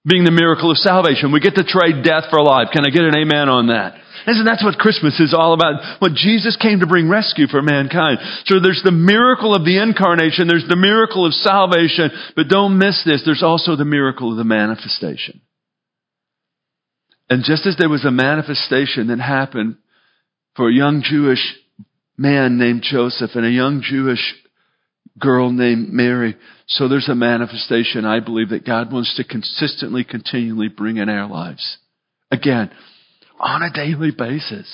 being 0.07 0.23
the 0.23 0.31
miracle 0.31 0.71
of 0.71 0.77
salvation. 0.77 1.33
We 1.33 1.41
get 1.41 1.55
to 1.55 1.67
trade 1.67 2.01
death 2.03 2.31
for 2.31 2.41
life. 2.41 2.69
Can 2.71 2.87
I 2.87 2.89
get 2.89 3.03
an 3.03 3.15
amen 3.15 3.49
on 3.49 3.67
that? 3.67 3.99
Isn't 4.25 4.45
that's 4.45 4.63
what 4.63 4.79
Christmas 4.79 5.19
is 5.19 5.33
all 5.33 5.53
about? 5.53 6.01
What 6.01 6.13
Jesus 6.13 6.57
came 6.57 6.79
to 6.79 6.87
bring 6.87 7.09
rescue 7.09 7.47
for 7.47 7.61
mankind. 7.61 8.19
So 8.45 8.59
there's 8.59 8.81
the 8.83 8.91
miracle 8.91 9.53
of 9.53 9.65
the 9.65 9.77
incarnation, 9.77 10.47
there's 10.47 10.67
the 10.67 10.75
miracle 10.75 11.25
of 11.25 11.33
salvation, 11.33 12.09
but 12.35 12.47
don't 12.47 12.77
miss 12.79 13.03
this, 13.05 13.23
there's 13.25 13.43
also 13.43 13.75
the 13.75 13.85
miracle 13.85 14.31
of 14.31 14.37
the 14.37 14.43
manifestation. 14.43 15.41
And 17.29 17.43
just 17.43 17.65
as 17.65 17.75
there 17.77 17.89
was 17.89 18.05
a 18.05 18.11
manifestation 18.11 19.07
that 19.07 19.19
happened 19.19 19.77
for 20.55 20.69
a 20.69 20.73
young 20.73 21.03
Jewish 21.03 21.55
man 22.17 22.57
named 22.57 22.83
Joseph 22.83 23.31
and 23.35 23.45
a 23.45 23.51
young 23.51 23.81
Jewish 23.81 24.35
girl 25.19 25.51
named 25.51 25.89
Mary, 25.89 26.35
so 26.67 26.87
there's 26.87 27.09
a 27.09 27.15
manifestation 27.15 28.05
I 28.05 28.19
believe 28.19 28.49
that 28.49 28.65
God 28.65 28.91
wants 28.91 29.15
to 29.15 29.23
consistently, 29.23 30.03
continually 30.03 30.69
bring 30.69 30.97
in 30.97 31.09
our 31.09 31.29
lives. 31.29 31.77
Again, 32.31 32.71
on 33.39 33.61
a 33.63 33.71
daily 33.71 34.11
basis. 34.11 34.67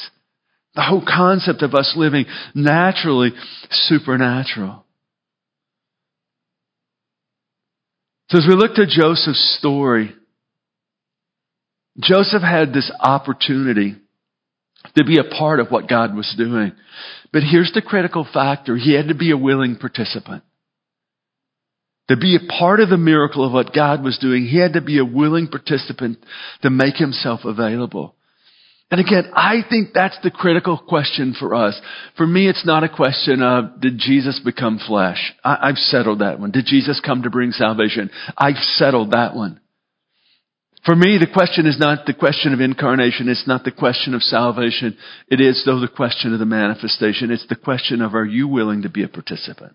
The 0.75 0.81
whole 0.81 1.03
concept 1.05 1.61
of 1.61 1.75
us 1.75 1.93
living 1.95 2.25
naturally 2.55 3.31
supernatural. 3.69 4.85
So 8.29 8.39
as 8.39 8.45
we 8.47 8.55
look 8.55 8.73
to 8.75 8.87
Joseph's 8.87 9.57
story, 9.59 10.15
Joseph 11.99 12.41
had 12.41 12.73
this 12.73 12.91
opportunity 12.99 13.95
to 14.97 15.03
be 15.03 15.19
a 15.19 15.35
part 15.37 15.59
of 15.59 15.69
what 15.69 15.87
God 15.87 16.15
was 16.15 16.33
doing. 16.35 16.71
But 17.31 17.43
here's 17.43 17.71
the 17.73 17.81
critical 17.81 18.27
factor. 18.31 18.75
He 18.75 18.95
had 18.95 19.09
to 19.09 19.15
be 19.15 19.31
a 19.31 19.37
willing 19.37 19.75
participant. 19.75 20.43
To 22.09 22.17
be 22.17 22.35
a 22.35 22.51
part 22.59 22.79
of 22.79 22.89
the 22.89 22.97
miracle 22.97 23.45
of 23.45 23.53
what 23.53 23.73
God 23.73 24.03
was 24.03 24.17
doing, 24.19 24.45
he 24.45 24.57
had 24.57 24.73
to 24.73 24.81
be 24.81 24.99
a 24.99 25.05
willing 25.05 25.47
participant 25.47 26.17
to 26.61 26.69
make 26.69 26.95
himself 26.95 27.41
available. 27.45 28.15
And 28.93 29.01
again, 29.01 29.31
I 29.35 29.63
think 29.67 29.89
that's 29.91 30.19
the 30.21 30.29
critical 30.29 30.77
question 30.77 31.33
for 31.39 31.55
us. 31.55 31.81
For 32.15 32.27
me, 32.27 32.47
it's 32.47 32.63
not 32.63 32.83
a 32.83 32.95
question 32.95 33.41
of, 33.41 33.81
did 33.81 33.97
Jesus 33.97 34.39
become 34.45 34.77
flesh? 34.77 35.33
I, 35.43 35.69
have 35.69 35.77
settled 35.77 36.19
that 36.19 36.39
one. 36.39 36.51
Did 36.51 36.67
Jesus 36.67 37.01
come 37.03 37.23
to 37.23 37.31
bring 37.31 37.53
salvation? 37.53 38.11
I've 38.37 38.57
settled 38.57 39.09
that 39.13 39.33
one. 39.33 39.59
For 40.85 40.95
me, 40.95 41.17
the 41.17 41.25
question 41.25 41.65
is 41.65 41.79
not 41.79 42.05
the 42.05 42.13
question 42.13 42.53
of 42.53 42.61
incarnation. 42.61 43.29
It's 43.29 43.47
not 43.47 43.63
the 43.63 43.71
question 43.71 44.13
of 44.13 44.21
salvation. 44.21 44.95
It 45.27 45.41
is, 45.41 45.63
though, 45.65 45.79
the 45.79 45.87
question 45.87 46.31
of 46.31 46.37
the 46.37 46.45
manifestation. 46.45 47.31
It's 47.31 47.47
the 47.47 47.55
question 47.55 47.99
of 47.99 48.13
are 48.13 48.23
you 48.23 48.47
willing 48.47 48.83
to 48.83 48.89
be 48.89 49.01
a 49.01 49.07
participant? 49.07 49.73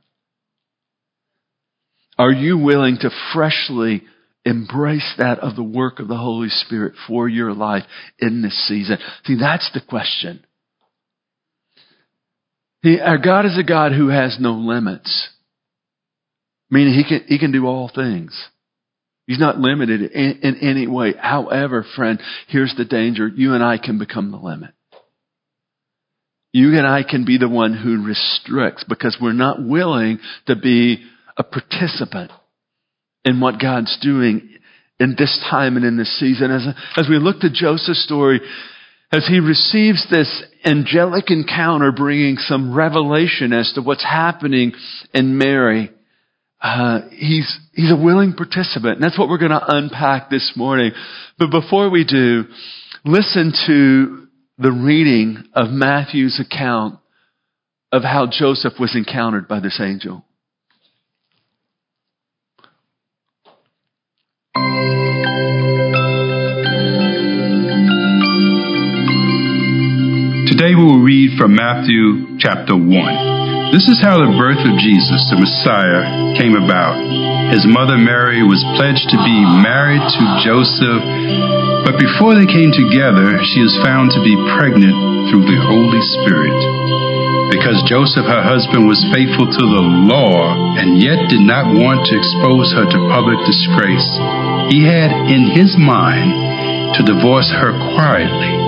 Are 2.16 2.30
you 2.30 2.56
willing 2.56 2.98
to 3.00 3.10
freshly 3.34 4.04
embrace 4.45 5.14
that 5.18 5.38
of 5.40 5.57
the 5.57 5.62
work 5.62 5.99
of 5.99 6.09
the 6.09 6.16
Holy 6.16 6.49
Spirit 6.49 6.95
for 7.07 7.28
your 7.28 7.52
life 7.52 7.85
in 8.18 8.42
this 8.42 8.66
season? 8.66 8.99
See, 9.25 9.37
that's 9.38 9.71
the 9.73 9.80
question. 9.80 10.45
He, 12.83 13.00
our 13.00 13.18
God 13.18 13.45
is 13.45 13.59
a 13.59 13.64
God 13.64 13.92
who 13.92 14.09
has 14.09 14.38
no 14.40 14.52
limits. 14.52 15.28
Meaning 16.71 16.95
he 16.95 17.04
can, 17.04 17.26
he 17.26 17.38
can 17.38 17.52
do 17.52 17.66
all 17.66 17.90
things. 17.92 18.49
He's 19.26 19.38
not 19.38 19.59
limited 19.59 20.12
in, 20.12 20.40
in 20.42 20.57
any 20.57 20.87
way. 20.87 21.14
However, 21.18 21.85
friend, 21.97 22.21
here's 22.49 22.75
the 22.76 22.85
danger. 22.85 23.28
You 23.28 23.54
and 23.54 23.62
I 23.62 23.78
can 23.78 23.99
become 23.99 24.30
the 24.30 24.38
limit. 24.38 24.71
You 26.52 26.78
and 26.78 26.87
I 26.87 27.02
can 27.02 27.25
be 27.26 27.37
the 27.37 27.49
one 27.49 27.76
who 27.76 28.07
restricts 28.07 28.85
because 28.88 29.18
we're 29.21 29.33
not 29.33 29.62
willing 29.62 30.18
to 30.47 30.57
be 30.57 31.04
a 31.37 31.45
participant 31.45 32.33
in 33.25 33.40
what 33.40 33.60
God's 33.60 33.96
doing 34.00 34.48
in 35.00 35.14
this 35.16 35.38
time 35.50 35.76
and 35.76 35.84
in 35.84 35.96
this 35.96 36.18
season. 36.18 36.50
As, 36.50 36.66
as 36.96 37.08
we 37.08 37.18
look 37.18 37.40
to 37.40 37.50
Joseph's 37.52 38.02
story, 38.04 38.40
as 39.12 39.26
he 39.26 39.40
receives 39.40 40.06
this 40.10 40.42
angelic 40.64 41.30
encounter 41.30 41.92
bringing 41.92 42.37
some 42.37 42.75
revelation 42.75 43.52
as 43.52 43.72
to 43.75 43.82
what's 43.82 44.04
happening 44.04 44.72
in 45.14 45.38
Mary, 45.38 45.90
uh, 46.60 47.00
he's, 47.10 47.58
he's 47.72 47.92
a 47.92 47.96
willing 47.96 48.34
participant. 48.34 48.96
And 48.96 49.02
that's 49.02 49.18
what 49.18 49.28
we're 49.28 49.38
going 49.38 49.52
to 49.52 49.64
unpack 49.66 50.28
this 50.28 50.52
morning. 50.56 50.92
But 51.38 51.50
before 51.50 51.88
we 51.90 52.04
do, 52.04 52.44
listen 53.04 53.52
to 53.66 54.26
the 54.58 54.72
reading 54.72 55.44
of 55.54 55.70
Matthew's 55.70 56.40
account 56.40 56.98
of 57.92 58.02
how 58.02 58.28
Joseph 58.30 58.75
was 58.78 58.94
encountered 58.94 59.48
by 59.48 59.60
this 59.60 59.80
angel. 59.80 60.25
Today 70.58 70.74
we 70.74 70.90
will 70.90 71.06
read 71.06 71.38
from 71.38 71.54
Matthew 71.54 72.34
chapter 72.42 72.74
1. 72.74 72.90
This 73.70 73.86
is 73.86 74.02
how 74.02 74.18
the 74.18 74.34
birth 74.34 74.58
of 74.58 74.74
Jesus, 74.74 75.30
the 75.30 75.38
Messiah, 75.38 76.34
came 76.34 76.58
about. 76.58 76.98
His 77.54 77.62
mother 77.62 77.94
Mary 77.94 78.42
was 78.42 78.58
pledged 78.74 79.06
to 79.06 79.22
be 79.22 79.38
married 79.62 80.02
to 80.02 80.24
Joseph, 80.42 81.86
but 81.86 81.94
before 82.02 82.34
they 82.34 82.50
came 82.50 82.74
together, 82.74 83.38
she 83.38 83.62
was 83.62 83.78
found 83.86 84.10
to 84.18 84.20
be 84.26 84.34
pregnant 84.58 85.30
through 85.30 85.46
the 85.46 85.62
Holy 85.62 86.02
Spirit. 86.26 86.58
Because 87.54 87.78
Joseph, 87.86 88.26
her 88.26 88.42
husband, 88.42 88.90
was 88.90 88.98
faithful 89.14 89.46
to 89.46 89.62
the 89.62 89.84
law 90.10 90.74
and 90.74 90.98
yet 90.98 91.30
did 91.30 91.46
not 91.46 91.70
want 91.70 92.02
to 92.10 92.18
expose 92.18 92.74
her 92.74 92.82
to 92.82 93.14
public 93.14 93.38
disgrace, 93.46 94.10
he 94.74 94.82
had 94.82 95.14
in 95.30 95.54
his 95.54 95.78
mind 95.78 96.98
to 96.98 97.06
divorce 97.06 97.46
her 97.46 97.70
quietly. 97.94 98.67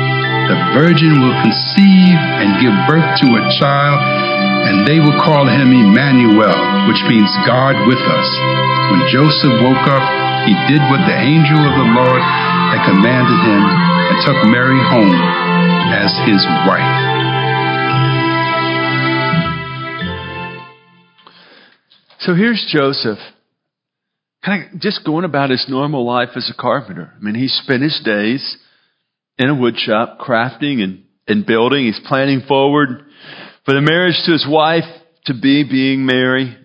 the 0.51 0.59
virgin 0.75 1.15
will 1.15 1.37
conceive 1.47 2.19
and 2.19 2.59
give 2.59 2.75
birth 2.83 3.07
to 3.23 3.27
a 3.39 3.43
child, 3.55 4.03
and 4.67 4.83
they 4.83 4.99
will 4.99 5.15
call 5.23 5.47
him 5.47 5.71
Emmanuel, 5.71 6.51
which 6.91 6.99
means 7.07 7.31
God 7.47 7.79
with 7.87 8.03
us. 8.03 8.27
When 8.91 8.99
Joseph 9.07 9.55
woke 9.63 9.87
up, 9.87 10.03
he 10.43 10.51
did 10.67 10.83
what 10.91 11.07
the 11.07 11.15
angel 11.15 11.55
of 11.55 11.71
the 11.79 11.87
Lord 11.95 12.19
had 12.19 12.83
commanded 12.83 13.39
him 13.47 13.63
and 13.63 14.15
took 14.27 14.39
Mary 14.51 14.75
home 14.91 15.15
as 15.95 16.11
his 16.27 16.43
wife. 16.67 16.99
So 22.19 22.35
here's 22.35 22.67
Joseph, 22.67 23.23
kind 24.43 24.67
of 24.67 24.81
just 24.81 25.05
going 25.05 25.23
about 25.23 25.49
his 25.49 25.65
normal 25.69 26.05
life 26.05 26.35
as 26.35 26.51
a 26.51 26.61
carpenter. 26.61 27.13
I 27.15 27.23
mean, 27.23 27.35
he 27.35 27.47
spent 27.47 27.83
his 27.83 28.01
days 28.03 28.57
in 29.41 29.49
a 29.49 29.55
wood 29.55 29.75
shop, 29.77 30.19
crafting 30.19 30.81
and, 30.81 31.03
and 31.27 31.45
building. 31.45 31.85
He's 31.85 31.99
planning 32.07 32.43
forward 32.47 33.05
for 33.65 33.73
the 33.73 33.81
marriage 33.81 34.21
to 34.25 34.31
his 34.31 34.45
wife 34.47 34.83
to 35.25 35.33
be 35.33 35.63
being 35.69 36.05
Mary. 36.05 36.55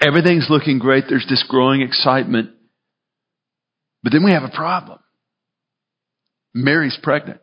Everything's 0.00 0.46
looking 0.48 0.78
great. 0.78 1.04
There's 1.08 1.26
this 1.28 1.44
growing 1.48 1.82
excitement. 1.82 2.50
But 4.02 4.12
then 4.12 4.24
we 4.24 4.32
have 4.32 4.44
a 4.44 4.54
problem. 4.54 4.98
Mary's 6.54 6.98
pregnant. 7.02 7.40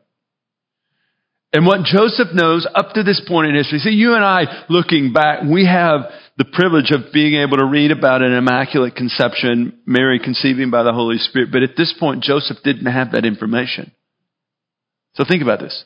And 1.51 1.67
what 1.67 1.83
Joseph 1.83 2.29
knows 2.33 2.67
up 2.73 2.93
to 2.95 3.03
this 3.03 3.21
point 3.27 3.49
in 3.49 3.55
history, 3.55 3.77
see, 3.77 3.91
you 3.91 4.15
and 4.15 4.25
I 4.25 4.65
looking 4.69 5.13
back, 5.13 5.43
we 5.43 5.67
have 5.67 6.01
the 6.35 6.45
privilege 6.51 6.89
of 6.89 7.13
being 7.13 7.35
able 7.35 7.57
to 7.57 7.65
read 7.65 7.91
about 7.91 8.23
an 8.23 8.33
immaculate 8.33 8.95
conception, 8.95 9.79
Mary 9.85 10.19
conceiving 10.19 10.71
by 10.71 10.81
the 10.81 10.93
Holy 10.93 11.19
Spirit. 11.19 11.49
But 11.51 11.61
at 11.61 11.77
this 11.77 11.93
point, 11.99 12.23
Joseph 12.23 12.57
didn't 12.63 12.91
have 12.91 13.11
that 13.11 13.23
information. 13.23 13.91
So 15.15 15.23
think 15.27 15.43
about 15.43 15.59
this. 15.59 15.83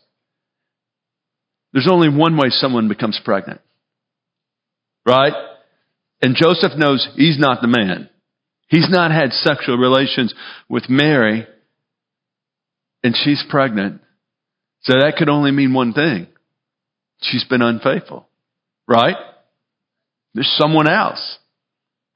There's 1.74 1.89
only 1.91 2.10
one 2.10 2.38
way 2.38 2.50
someone 2.50 2.88
becomes 2.88 3.19
pregnant. 3.24 3.62
Right? 5.05 5.34
And 6.22 6.36
Joseph 6.36 6.77
knows 6.77 7.07
he's 7.15 7.38
not 7.38 7.62
the 7.62 7.67
man. 7.67 8.10
He's 8.67 8.89
not 8.89 9.12
had 9.12 9.31
sexual 9.31 9.77
relations 9.77 10.34
with 10.67 10.89
Mary, 10.89 11.48
and 13.03 13.15
she's 13.15 13.43
pregnant. 13.50 14.01
So 14.81 14.93
that 14.93 15.15
could 15.17 15.29
only 15.29 15.51
mean 15.51 15.74
one 15.74 15.93
thing. 15.93 16.27
She's 17.22 17.46
been 17.46 17.62
unfaithful. 17.62 18.27
Right? 18.88 19.15
There's 20.34 20.53
someone 20.57 20.89
else. 20.89 21.39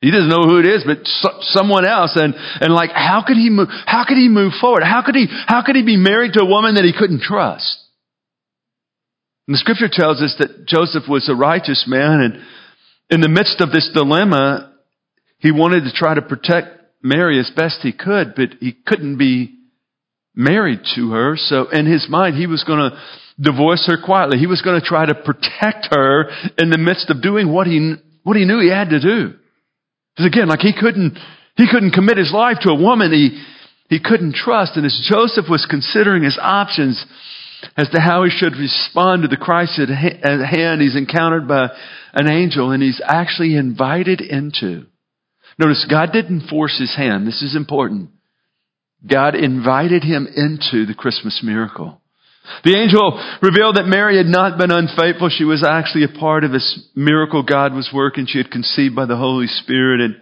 He 0.02 0.10
doesn't 0.10 0.30
know 0.30 0.44
who 0.44 0.60
it 0.60 0.66
is, 0.66 0.84
but 0.86 1.06
so, 1.06 1.30
someone 1.42 1.86
else. 1.86 2.14
And, 2.16 2.34
and 2.36 2.74
like, 2.74 2.90
how 2.92 3.24
could 3.26 3.38
he 3.38 3.50
move, 3.50 3.70
how 3.86 4.04
could 4.08 4.18
he 4.18 4.28
move 4.28 4.54
forward? 4.60 4.84
How 4.84 5.04
could 5.06 5.16
he, 5.16 5.28
how 5.30 5.64
could 5.64 5.76
he 5.76 5.84
be 5.84 5.98
married 5.98 6.34
to 6.34 6.42
a 6.42 6.46
woman 6.46 6.76
that 6.76 6.84
he 6.84 6.94
couldn't 6.98 7.22
trust? 7.22 7.78
And 9.48 9.54
the 9.54 9.60
scripture 9.60 9.90
tells 9.92 10.22
us 10.22 10.36
that 10.40 10.66
Joseph 10.66 11.04
was 11.08 11.30
a 11.30 11.36
righteous 11.36 11.86
man 11.88 12.22
and 12.22 12.44
in 13.12 13.20
the 13.20 13.30
midst 13.30 13.60
of 13.60 13.72
this 13.72 13.92
dilemma, 13.94 14.74
he 15.38 15.52
wanted 15.52 15.84
to 15.84 15.92
try 15.92 16.16
to 16.16 16.22
protect 16.22 16.80
Mary 17.04 17.40
as 17.40 17.52
best 17.56 17.80
he 17.82 17.92
could, 17.92 18.36
but 18.36 18.56
he 18.62 18.72
couldn't 18.72 19.18
be 19.18 19.58
married 20.34 20.80
to 20.96 21.12
her. 21.12 21.36
So 21.36 21.70
in 21.70 21.86
his 21.86 22.08
mind, 22.10 22.38
he 22.38 22.48
was 22.48 22.64
going 22.64 22.80
to 22.80 22.98
divorce 23.38 23.86
her 23.88 23.98
quietly. 24.04 24.38
He 24.40 24.48
was 24.48 24.62
going 24.62 24.80
to 24.80 24.86
try 24.86 25.06
to 25.06 25.14
protect 25.14 25.94
her 25.94 26.30
in 26.58 26.70
the 26.70 26.78
midst 26.78 27.10
of 27.10 27.22
doing 27.22 27.52
what 27.52 27.68
he, 27.68 27.96
what 28.24 28.38
he 28.38 28.46
knew 28.46 28.62
he 28.62 28.70
had 28.70 28.92
to 28.92 29.02
do. 29.02 29.34
Because 30.22 30.38
again, 30.38 30.50
like 30.50 30.60
he 30.60 30.74
couldn't, 30.80 31.18
he 31.56 31.66
couldn't 31.72 31.92
commit 31.92 32.18
his 32.18 32.32
life 32.32 32.58
to 32.62 32.70
a 32.70 32.76
woman 32.76 33.12
he, 33.12 33.44
he 33.90 34.00
couldn't 34.00 34.36
trust. 34.36 34.74
And 34.76 34.86
as 34.86 35.10
Joseph 35.10 35.46
was 35.50 35.66
considering 35.70 36.24
his 36.24 36.38
options 36.40 37.04
as 37.76 37.90
to 37.90 38.00
how 38.00 38.24
he 38.24 38.30
should 38.30 38.56
respond 38.56 39.24
to 39.24 39.28
the 39.28 39.38
Christ 39.38 39.80
at 39.80 39.90
hand, 39.90 40.82
he's 40.82 40.96
encountered 40.96 41.48
by 41.48 41.70
an 42.14 42.30
angel 42.30 42.72
and 42.72 42.84
he's 42.84 43.02
actually 43.04 43.56
invited 43.56 44.22
into. 44.22 44.86
Notice 45.58 45.88
God 45.90 46.12
didn't 46.14 46.48
force 46.48 46.78
his 46.78 46.96
hand. 46.96 47.26
This 47.26 47.42
is 47.42 47.56
important. 47.56 48.12
God 49.08 49.36
invited 49.36 50.04
him 50.04 50.28
into 50.28 50.86
the 50.86 50.96
Christmas 50.96 51.42
miracle. 51.44 52.01
The 52.64 52.78
angel 52.78 53.20
revealed 53.42 53.78
that 53.78 53.86
Mary 53.86 54.18
had 54.18 54.26
not 54.26 54.58
been 54.58 54.72
unfaithful. 54.72 55.30
She 55.30 55.44
was 55.44 55.64
actually 55.64 56.04
a 56.04 56.20
part 56.20 56.44
of 56.44 56.52
this 56.52 56.88
miracle 56.96 57.44
God 57.44 57.74
was 57.74 57.90
working. 57.94 58.26
She 58.28 58.38
had 58.38 58.52
conceived 58.52 58.96
by 58.96 59.06
the 59.06 59.18
Holy 59.18 59.48
Spirit 59.48 60.02
and 60.02 60.16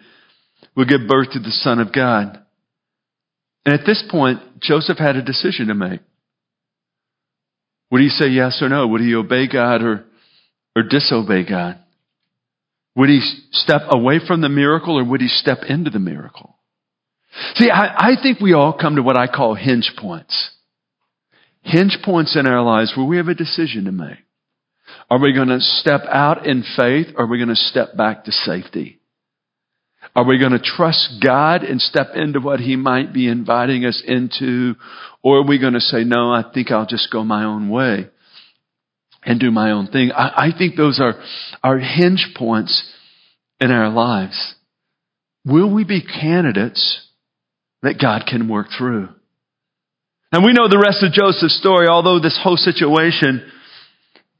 would 0.75 0.89
give 0.89 1.07
birth 1.07 1.31
to 1.31 1.39
the 1.39 1.51
Son 1.51 1.79
of 1.79 1.93
God. 1.93 2.39
And 3.65 3.73
at 3.73 3.85
this 3.85 4.03
point, 4.09 4.39
Joseph 4.61 4.97
had 4.97 5.15
a 5.15 5.23
decision 5.23 5.67
to 5.67 5.73
make. 5.73 6.01
Would 7.91 8.01
he 8.01 8.09
say 8.09 8.27
yes 8.27 8.59
or 8.61 8.69
no? 8.69 8.87
Would 8.87 9.01
he 9.01 9.15
obey 9.15 9.47
God 9.47 9.81
or, 9.81 10.05
or 10.75 10.83
disobey 10.83 11.43
God? 11.47 11.79
Would 12.95 13.09
he 13.09 13.21
step 13.51 13.81
away 13.89 14.19
from 14.25 14.41
the 14.41 14.49
miracle 14.49 14.97
or 14.97 15.03
would 15.03 15.21
he 15.21 15.27
step 15.27 15.59
into 15.67 15.89
the 15.89 15.99
miracle? 15.99 16.57
See, 17.55 17.69
I, 17.69 18.11
I 18.11 18.21
think 18.21 18.39
we 18.39 18.53
all 18.53 18.73
come 18.73 18.95
to 18.95 19.03
what 19.03 19.17
I 19.17 19.27
call 19.27 19.55
hinge 19.55 19.93
points. 19.97 20.51
Hinge 21.61 21.97
points 22.03 22.35
in 22.35 22.47
our 22.47 22.63
lives 22.63 22.93
where 22.95 23.05
we 23.05 23.17
have 23.17 23.27
a 23.27 23.35
decision 23.35 23.85
to 23.85 23.91
make. 23.91 24.17
Are 25.09 25.19
we 25.19 25.33
going 25.33 25.49
to 25.49 25.59
step 25.59 26.01
out 26.07 26.45
in 26.45 26.63
faith 26.75 27.07
or 27.15 27.25
are 27.25 27.27
we 27.27 27.37
going 27.37 27.49
to 27.49 27.55
step 27.55 27.95
back 27.95 28.25
to 28.25 28.31
safety? 28.31 28.99
Are 30.15 30.25
we 30.25 30.39
going 30.39 30.53
to 30.53 30.59
trust 30.59 31.21
God 31.23 31.63
and 31.63 31.81
step 31.81 32.09
into 32.15 32.39
what 32.39 32.59
He 32.59 32.75
might 32.75 33.13
be 33.13 33.27
inviting 33.27 33.85
us 33.85 34.01
into? 34.05 34.75
Or 35.21 35.39
are 35.39 35.47
we 35.47 35.59
going 35.59 35.73
to 35.73 35.79
say, 35.79 36.03
no, 36.03 36.31
I 36.31 36.43
think 36.53 36.71
I'll 36.71 36.85
just 36.85 37.11
go 37.11 37.23
my 37.23 37.43
own 37.43 37.69
way 37.69 38.09
and 39.23 39.39
do 39.39 39.51
my 39.51 39.71
own 39.71 39.87
thing? 39.87 40.11
I, 40.11 40.47
I 40.47 40.57
think 40.57 40.75
those 40.75 40.99
are, 40.99 41.21
are 41.63 41.77
hinge 41.77 42.33
points 42.35 42.91
in 43.59 43.71
our 43.71 43.89
lives. 43.89 44.55
Will 45.45 45.73
we 45.73 45.83
be 45.83 46.01
candidates 46.01 47.07
that 47.81 47.99
God 48.01 48.23
can 48.27 48.49
work 48.49 48.67
through? 48.77 49.09
And 50.31 50.45
we 50.45 50.53
know 50.53 50.67
the 50.67 50.81
rest 50.83 51.03
of 51.03 51.11
Joseph's 51.11 51.57
story, 51.57 51.87
although 51.87 52.19
this 52.19 52.39
whole 52.41 52.57
situation 52.57 53.49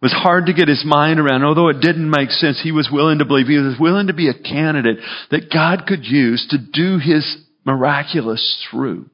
was 0.02 0.14
hard 0.14 0.46
to 0.46 0.54
get 0.54 0.68
his 0.68 0.84
mind 0.86 1.20
around. 1.20 1.44
Although 1.44 1.70
it 1.70 1.82
didn't 1.82 2.10
make 2.10 2.30
sense, 2.30 2.60
he 2.62 2.72
was 2.72 2.90
willing 2.92 3.20
to 3.20 3.26
believe. 3.26 3.48
He 3.48 3.58
was 3.58 3.80
willing 3.80 4.08
to 4.08 4.14
be 4.14 4.30
a 4.30 4.34
candidate 4.34 4.98
that 5.32 5.52
God 5.52 5.86
could 5.88 6.06
use 6.06 6.48
to 6.52 6.58
do 6.58 7.00
his 7.00 7.38
miraculous 7.66 8.66
through. 8.70 9.10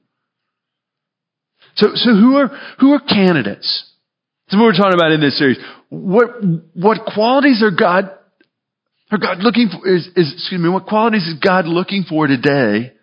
So, 1.75 1.88
so 1.96 2.12
who 2.12 2.38
are, 2.38 2.51
who 2.79 2.91
are 2.91 3.00
candidates? 3.00 3.91
That's 4.48 4.60
what 4.60 4.65
we're 4.65 4.77
talking 4.77 4.94
about 4.94 5.12
in 5.12 5.22
this 5.22 5.38
series. 5.38 5.58
What, 5.89 6.27
what 6.74 7.00
qualities 7.13 7.63
are 7.63 7.72
God, 7.72 8.12
are 9.12 9.17
God 9.17 9.39
looking 9.39 9.70
for, 9.70 9.88
is, 9.88 10.08
is, 10.15 10.34
excuse 10.34 10.62
me, 10.62 10.70
what 10.70 10.86
qualities 10.86 11.27
is 11.27 11.39
God 11.39 11.65
looking 11.65 12.05
for 12.08 12.27
today 12.27 12.95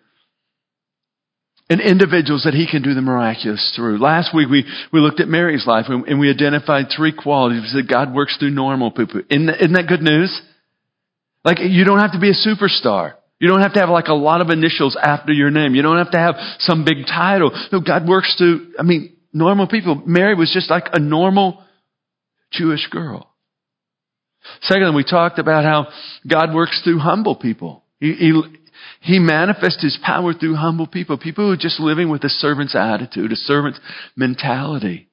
and 1.69 1.79
individuals 1.79 2.43
that 2.43 2.53
he 2.53 2.67
can 2.69 2.81
do 2.81 2.93
the 2.93 3.01
miraculous 3.01 3.73
through. 3.75 3.97
Last 3.97 4.35
week 4.35 4.49
we, 4.49 4.65
we 4.91 4.99
looked 4.99 5.19
at 5.19 5.27
Mary's 5.27 5.65
life 5.65 5.85
and 5.87 6.19
we 6.19 6.29
identified 6.29 6.85
three 6.95 7.13
qualities 7.13 7.71
that 7.73 7.87
God 7.89 8.13
works 8.13 8.37
through 8.37 8.51
normal 8.51 8.91
people. 8.91 9.21
Isn't 9.29 9.49
isn't 9.49 9.73
that 9.73 9.87
good 9.87 10.01
news? 10.01 10.41
Like 11.43 11.59
you 11.61 11.83
don't 11.85 11.99
have 11.99 12.11
to 12.13 12.19
be 12.19 12.29
a 12.29 12.33
superstar. 12.33 13.13
You 13.39 13.49
don't 13.49 13.61
have 13.61 13.73
to 13.73 13.79
have 13.79 13.89
like 13.89 14.07
a 14.07 14.13
lot 14.13 14.39
of 14.39 14.49
initials 14.49 14.97
after 15.01 15.33
your 15.33 15.51
name. 15.51 15.75
You 15.75 15.81
don't 15.81 15.97
have 15.97 16.11
to 16.11 16.17
have 16.17 16.35
some 16.59 16.85
big 16.85 17.05
title. 17.05 17.51
No, 17.71 17.81
God 17.81 18.07
works 18.07 18.33
through, 18.37 18.73
I 18.79 18.83
mean, 18.83 19.17
normal 19.33 19.67
people. 19.67 20.01
Mary 20.05 20.35
was 20.35 20.51
just 20.53 20.69
like 20.69 20.85
a 20.93 20.99
normal 20.99 21.61
Jewish 22.51 22.87
girl. 22.87 23.29
Secondly, 24.61 24.95
we 24.95 25.03
talked 25.03 25.39
about 25.39 25.65
how 25.65 25.87
God 26.25 26.53
works 26.53 26.79
through 26.83 26.99
humble 26.99 27.35
people. 27.35 27.83
He, 27.99 28.13
he, 28.13 28.41
he 29.03 29.19
manifests 29.19 29.83
his 29.83 29.99
power 30.01 30.33
through 30.33 30.55
humble 30.55 30.87
people, 30.87 31.17
people 31.17 31.45
who 31.45 31.51
are 31.51 31.57
just 31.57 31.77
living 31.77 32.09
with 32.09 32.23
a 32.23 32.29
servant's 32.29 32.73
attitude, 32.73 33.33
a 33.33 33.35
servant's 33.35 33.79
mentality. 34.15 35.09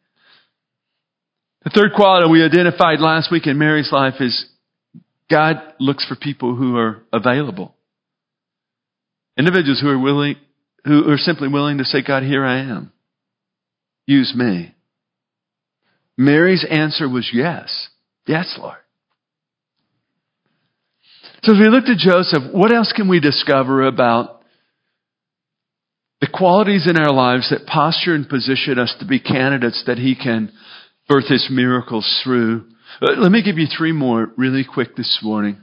The 1.64 1.70
third 1.70 1.90
quality 1.96 2.30
we 2.30 2.44
identified 2.44 3.00
last 3.00 3.32
week 3.32 3.48
in 3.48 3.58
Mary's 3.58 3.90
life 3.90 4.14
is 4.20 4.48
God 5.28 5.56
looks 5.80 6.06
for 6.06 6.14
people 6.14 6.54
who 6.54 6.76
are 6.76 7.02
available. 7.12 7.74
Individuals 9.36 9.80
who 9.80 9.88
are 9.88 9.98
willing, 9.98 10.36
who 10.84 11.10
are 11.10 11.18
simply 11.18 11.48
willing 11.48 11.78
to 11.78 11.84
say, 11.84 12.00
God, 12.06 12.22
here 12.22 12.44
I 12.44 12.60
am. 12.60 12.92
Use 14.06 14.32
me. 14.36 14.72
Mary's 16.16 16.64
answer 16.70 17.08
was 17.08 17.28
yes. 17.32 17.88
Yes, 18.24 18.56
Lord. 18.56 18.78
So 21.42 21.52
as 21.52 21.58
we 21.58 21.68
looked 21.68 21.88
at 21.88 21.96
Joseph, 21.96 22.52
what 22.52 22.72
else 22.72 22.92
can 22.94 23.08
we 23.08 23.18
discover 23.18 23.86
about 23.86 24.42
the 26.20 26.28
qualities 26.32 26.86
in 26.86 26.98
our 26.98 27.12
lives 27.12 27.48
that 27.50 27.66
posture 27.66 28.14
and 28.14 28.28
position 28.28 28.78
us 28.78 28.94
to 29.00 29.06
be 29.06 29.20
candidates 29.20 29.82
that 29.86 29.96
he 29.96 30.14
can 30.14 30.52
birth 31.08 31.28
his 31.28 31.48
miracles 31.50 32.20
through? 32.22 32.66
Uh, 33.00 33.12
let 33.18 33.32
me 33.32 33.42
give 33.42 33.56
you 33.56 33.66
three 33.66 33.92
more 33.92 34.30
really 34.36 34.64
quick 34.70 34.96
this 34.96 35.20
morning. 35.22 35.56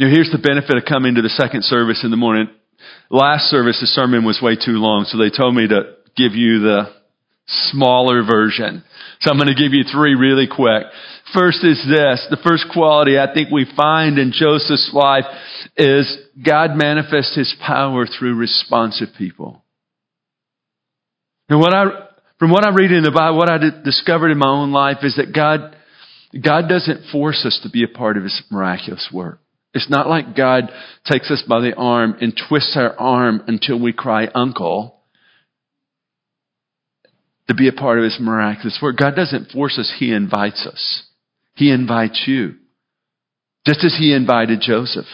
Now, 0.00 0.08
here's 0.08 0.30
the 0.32 0.38
benefit 0.38 0.76
of 0.76 0.84
coming 0.88 1.14
to 1.14 1.22
the 1.22 1.28
second 1.28 1.62
service 1.62 2.00
in 2.02 2.10
the 2.10 2.16
morning. 2.16 2.48
Last 3.10 3.44
service, 3.44 3.78
the 3.80 3.86
sermon 3.86 4.24
was 4.24 4.40
way 4.42 4.56
too 4.56 4.78
long, 4.82 5.04
so 5.04 5.18
they 5.18 5.30
told 5.30 5.54
me 5.54 5.68
to 5.68 5.94
give 6.16 6.34
you 6.34 6.58
the 6.58 6.90
smaller 7.46 8.22
version. 8.24 8.82
So 9.20 9.30
I'm 9.30 9.36
going 9.36 9.54
to 9.54 9.60
give 9.60 9.72
you 9.72 9.84
three 9.84 10.14
really 10.14 10.46
quick. 10.46 10.84
First 11.32 11.64
is 11.64 11.82
this. 11.88 12.26
The 12.30 12.40
first 12.46 12.66
quality 12.72 13.18
I 13.18 13.32
think 13.32 13.50
we 13.50 13.66
find 13.76 14.18
in 14.18 14.32
Joseph's 14.32 14.90
life 14.92 15.24
is 15.76 16.16
God 16.44 16.76
manifests 16.76 17.36
his 17.36 17.54
power 17.64 18.06
through 18.06 18.36
responsive 18.36 19.08
people. 19.16 19.62
And 21.48 21.60
what 21.60 21.74
I, 21.74 21.84
from 22.38 22.50
what 22.50 22.64
I 22.64 22.70
read 22.70 22.92
in 22.92 23.02
the 23.02 23.10
Bible, 23.10 23.38
what 23.38 23.50
I 23.50 23.58
discovered 23.84 24.30
in 24.30 24.38
my 24.38 24.48
own 24.48 24.72
life 24.72 24.98
is 25.02 25.16
that 25.16 25.34
God, 25.34 25.76
God 26.40 26.68
doesn't 26.68 27.10
force 27.10 27.44
us 27.44 27.60
to 27.62 27.70
be 27.70 27.84
a 27.84 27.88
part 27.88 28.16
of 28.16 28.22
his 28.22 28.42
miraculous 28.50 29.08
work. 29.12 29.40
It's 29.74 29.90
not 29.90 30.08
like 30.08 30.36
God 30.36 30.70
takes 31.04 31.30
us 31.30 31.42
by 31.48 31.60
the 31.60 31.74
arm 31.74 32.16
and 32.20 32.38
twists 32.48 32.76
our 32.76 32.96
arm 32.98 33.42
until 33.48 33.80
we 33.80 33.92
cry 33.92 34.28
uncle 34.34 35.00
to 37.48 37.54
be 37.54 37.68
a 37.68 37.72
part 37.72 37.98
of 37.98 38.04
his 38.04 38.18
miraculous 38.20 38.78
work. 38.82 38.96
God 38.96 39.14
doesn't 39.14 39.50
force 39.50 39.78
us, 39.78 39.92
he 39.98 40.12
invites 40.12 40.66
us. 40.66 41.04
He 41.54 41.70
invites 41.70 42.24
you. 42.26 42.54
Just 43.66 43.84
as 43.84 43.96
he 43.98 44.14
invited 44.14 44.60
Joseph. 44.60 45.06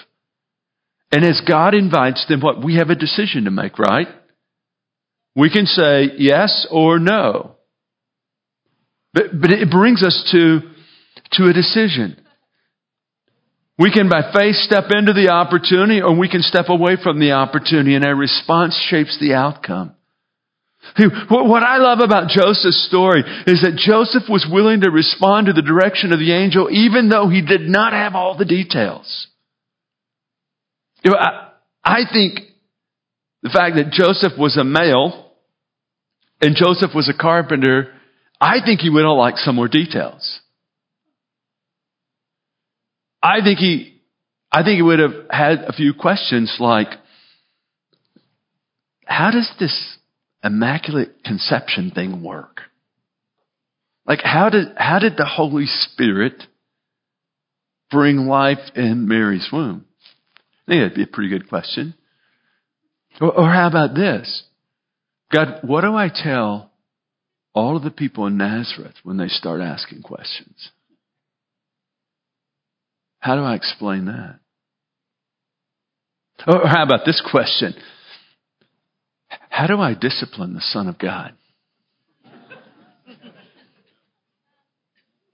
And 1.12 1.24
as 1.24 1.42
God 1.46 1.74
invites 1.74 2.24
them, 2.28 2.40
what? 2.40 2.64
We 2.64 2.76
have 2.76 2.90
a 2.90 2.94
decision 2.94 3.44
to 3.44 3.50
make, 3.50 3.78
right? 3.78 4.08
We 5.34 5.50
can 5.50 5.66
say 5.66 6.10
yes 6.18 6.66
or 6.70 6.98
no. 6.98 7.56
But, 9.12 9.40
but 9.40 9.50
it 9.50 9.70
brings 9.70 10.04
us 10.04 10.28
to, 10.32 10.60
to 11.32 11.50
a 11.50 11.52
decision. 11.52 12.20
We 13.78 13.90
can 13.90 14.08
by 14.08 14.30
faith 14.32 14.56
step 14.56 14.84
into 14.90 15.12
the 15.12 15.30
opportunity 15.30 16.00
or 16.00 16.16
we 16.16 16.28
can 16.28 16.42
step 16.42 16.66
away 16.68 16.96
from 17.02 17.18
the 17.18 17.32
opportunity 17.32 17.94
and 17.94 18.04
our 18.04 18.14
response 18.14 18.78
shapes 18.88 19.18
the 19.18 19.34
outcome. 19.34 19.94
What 21.28 21.62
I 21.62 21.78
love 21.78 22.00
about 22.00 22.28
Joseph's 22.28 22.86
story 22.86 23.20
is 23.46 23.62
that 23.62 23.76
Joseph 23.76 24.28
was 24.28 24.46
willing 24.50 24.80
to 24.80 24.90
respond 24.90 25.46
to 25.46 25.52
the 25.52 25.62
direction 25.62 26.12
of 26.12 26.18
the 26.18 26.32
angel 26.32 26.68
even 26.70 27.08
though 27.08 27.28
he 27.28 27.42
did 27.42 27.62
not 27.62 27.92
have 27.92 28.14
all 28.14 28.36
the 28.36 28.44
details. 28.44 29.28
You 31.04 31.12
know, 31.12 31.18
I, 31.18 31.50
I 31.84 32.00
think 32.12 32.40
the 33.42 33.50
fact 33.50 33.76
that 33.76 33.90
Joseph 33.92 34.32
was 34.38 34.56
a 34.56 34.64
male 34.64 35.32
and 36.40 36.56
Joseph 36.56 36.90
was 36.94 37.08
a 37.08 37.18
carpenter, 37.18 37.92
I 38.40 38.58
think 38.64 38.80
he 38.80 38.90
would 38.90 39.04
have 39.04 39.16
liked 39.16 39.38
some 39.38 39.56
more 39.56 39.68
details. 39.68 40.40
I 43.22 43.42
think 43.44 43.58
he, 43.58 44.00
I 44.50 44.62
think 44.62 44.76
he 44.76 44.82
would 44.82 44.98
have 44.98 45.12
had 45.30 45.58
a 45.60 45.72
few 45.72 45.92
questions 45.94 46.56
like, 46.58 46.88
how 49.04 49.30
does 49.30 49.50
this 49.58 49.98
immaculate 50.42 51.24
conception 51.24 51.90
thing 51.90 52.22
work? 52.22 52.60
Like, 54.06 54.20
how 54.22 54.48
did, 54.50 54.68
how 54.76 54.98
did 54.98 55.16
the 55.16 55.26
Holy 55.26 55.66
Spirit 55.66 56.42
bring 57.90 58.26
life 58.26 58.58
in 58.74 59.06
Mary's 59.06 59.48
womb? 59.52 59.84
I 60.66 60.72
think 60.72 60.82
that'd 60.82 60.94
be 60.94 61.02
a 61.02 61.06
pretty 61.06 61.30
good 61.30 61.48
question. 61.48 61.94
Or, 63.20 63.32
or 63.32 63.50
how 63.50 63.68
about 63.68 63.94
this? 63.94 64.44
God, 65.32 65.60
what 65.62 65.82
do 65.82 65.94
I 65.94 66.08
tell 66.08 66.70
all 67.54 67.76
of 67.76 67.82
the 67.82 67.90
people 67.90 68.26
in 68.26 68.36
Nazareth 68.36 68.94
when 69.02 69.16
they 69.16 69.28
start 69.28 69.60
asking 69.60 70.02
questions? 70.02 70.70
How 73.18 73.36
do 73.36 73.42
I 73.42 73.54
explain 73.54 74.06
that? 74.06 74.40
Or 76.46 76.66
how 76.66 76.82
about 76.82 77.04
this 77.04 77.22
question? 77.30 77.74
How 79.60 79.66
do 79.66 79.78
I 79.78 79.92
discipline 79.92 80.54
the 80.54 80.62
Son 80.62 80.88
of 80.88 80.98
God? 80.98 81.34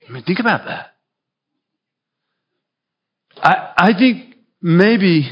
I 0.09 0.13
mean, 0.13 0.25
think 0.25 0.41
about 0.41 0.65
that. 0.65 0.95
I, 3.37 3.73
I 3.77 3.93
think 3.97 4.35
maybe, 4.61 5.31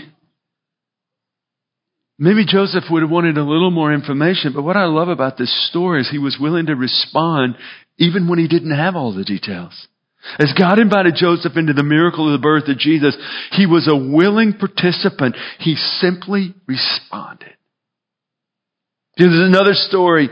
maybe 2.21 2.47
Joseph 2.47 2.85
would 2.89 3.03
have 3.03 3.11
wanted 3.11 3.37
a 3.37 3.43
little 3.43 3.73
more 3.73 3.93
information, 3.93 4.53
but 4.55 4.63
what 4.63 4.77
I 4.77 4.85
love 4.85 5.09
about 5.09 5.39
this 5.39 5.69
story 5.71 6.03
is 6.03 6.09
he 6.09 6.19
was 6.19 6.39
willing 6.41 6.67
to 6.67 6.77
respond 6.77 7.57
even 7.99 8.29
when 8.29 8.39
he 8.39 8.47
didn't 8.47 8.77
have 8.77 8.95
all 8.95 9.13
the 9.13 9.25
details. 9.25 9.89
As 10.39 10.55
God 10.57 10.79
invited 10.79 11.17
Joseph 11.17 11.57
into 11.57 11.73
the 11.73 11.83
miracle 11.83 12.33
of 12.33 12.41
the 12.41 12.45
birth 12.45 12.69
of 12.69 12.79
Jesus, 12.79 13.17
he 13.51 13.67
was 13.67 13.89
a 13.89 13.97
willing 13.97 14.53
participant. 14.53 15.35
He 15.59 15.75
simply 15.75 16.55
responded. 16.69 17.57
There's 19.17 19.31
another 19.33 19.75
story 19.75 20.29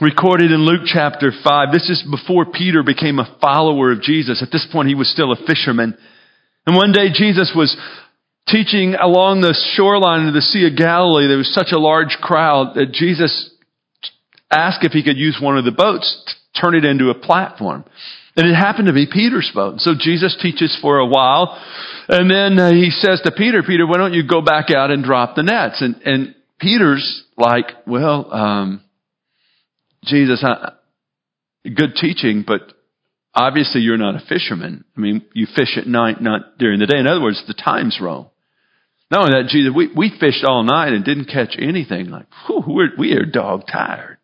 recorded 0.00 0.50
in 0.50 0.66
Luke 0.66 0.82
chapter 0.84 1.30
5. 1.30 1.72
This 1.72 1.88
is 1.88 2.04
before 2.10 2.46
Peter 2.46 2.82
became 2.82 3.20
a 3.20 3.38
follower 3.40 3.92
of 3.92 4.02
Jesus. 4.02 4.42
At 4.42 4.50
this 4.50 4.66
point, 4.72 4.88
he 4.88 4.96
was 4.96 5.08
still 5.08 5.30
a 5.30 5.46
fisherman. 5.46 5.96
And 6.66 6.74
one 6.74 6.90
day, 6.90 7.10
Jesus 7.14 7.52
was 7.54 7.76
teaching 8.48 8.96
along 9.00 9.42
the 9.42 9.56
shoreline 9.76 10.26
of 10.26 10.34
the 10.34 10.40
Sea 10.40 10.66
of 10.66 10.76
Galilee, 10.76 11.28
there 11.28 11.38
was 11.38 11.54
such 11.54 11.68
a 11.70 11.78
large 11.78 12.18
crowd 12.20 12.74
that 12.74 12.90
Jesus 12.90 13.48
asked 14.50 14.84
if 14.84 14.90
he 14.90 15.04
could 15.04 15.16
use 15.16 15.38
one 15.40 15.56
of 15.56 15.64
the 15.64 15.70
boats 15.70 16.24
to 16.26 16.60
turn 16.60 16.74
it 16.74 16.84
into 16.84 17.10
a 17.10 17.14
platform. 17.14 17.84
And 18.34 18.48
it 18.48 18.54
happened 18.56 18.88
to 18.88 18.92
be 18.92 19.06
Peter's 19.06 19.52
boat. 19.54 19.78
So 19.78 19.92
Jesus 19.96 20.36
teaches 20.42 20.76
for 20.82 20.98
a 20.98 21.06
while. 21.06 21.56
And 22.08 22.28
then 22.28 22.58
uh, 22.58 22.72
he 22.72 22.90
says 22.90 23.20
to 23.22 23.30
Peter, 23.30 23.62
Peter, 23.62 23.86
why 23.86 23.98
don't 23.98 24.14
you 24.14 24.26
go 24.26 24.42
back 24.42 24.66
out 24.74 24.90
and 24.90 25.04
drop 25.04 25.36
the 25.36 25.44
nets? 25.44 25.80
And, 25.80 25.94
and 26.04 26.34
Peter's 26.58 27.24
like, 27.38 27.66
well, 27.86 28.32
um, 28.32 28.84
Jesus, 30.04 30.44
I, 30.44 30.72
good 31.64 31.94
teaching, 31.94 32.44
but 32.46 32.60
obviously 33.34 33.80
you're 33.80 33.96
not 33.96 34.16
a 34.16 34.26
fisherman. 34.28 34.84
I 34.96 35.00
mean, 35.00 35.24
you 35.34 35.46
fish 35.54 35.76
at 35.76 35.86
night, 35.86 36.20
not 36.20 36.58
during 36.58 36.80
the 36.80 36.86
day. 36.86 36.98
In 36.98 37.06
other 37.06 37.22
words, 37.22 37.42
the 37.46 37.54
time's 37.54 37.98
wrong. 38.00 38.30
Not 39.10 39.20
only 39.20 39.42
that, 39.42 39.48
Jesus, 39.48 39.72
we, 39.74 39.88
we 39.96 40.12
fished 40.20 40.44
all 40.44 40.62
night 40.62 40.92
and 40.92 41.04
didn't 41.04 41.26
catch 41.26 41.56
anything. 41.58 42.10
Like, 42.10 42.26
whew, 42.46 42.62
we're, 42.66 42.90
we 42.98 43.12
are 43.12 43.24
dog 43.24 43.62
tired. 43.70 44.18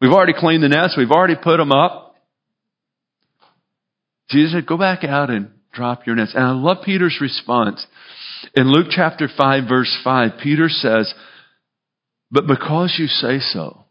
We've 0.00 0.10
already 0.10 0.34
cleaned 0.36 0.64
the 0.64 0.68
nets. 0.68 0.94
We've 0.96 1.12
already 1.12 1.36
put 1.40 1.58
them 1.58 1.70
up. 1.70 2.16
Jesus 4.30 4.52
said, 4.52 4.66
go 4.66 4.76
back 4.76 5.04
out 5.04 5.30
and 5.30 5.50
drop 5.72 6.06
your 6.06 6.16
nets. 6.16 6.32
And 6.34 6.44
I 6.44 6.50
love 6.52 6.78
Peter's 6.84 7.18
response. 7.20 7.86
In 8.54 8.72
Luke 8.72 8.88
chapter 8.90 9.28
5 9.28 9.68
verse 9.68 9.96
5, 10.02 10.32
Peter 10.42 10.68
says, 10.68 11.12
but 12.32 12.46
because 12.46 12.96
you 12.98 13.06
say 13.06 13.38
so, 13.38 13.84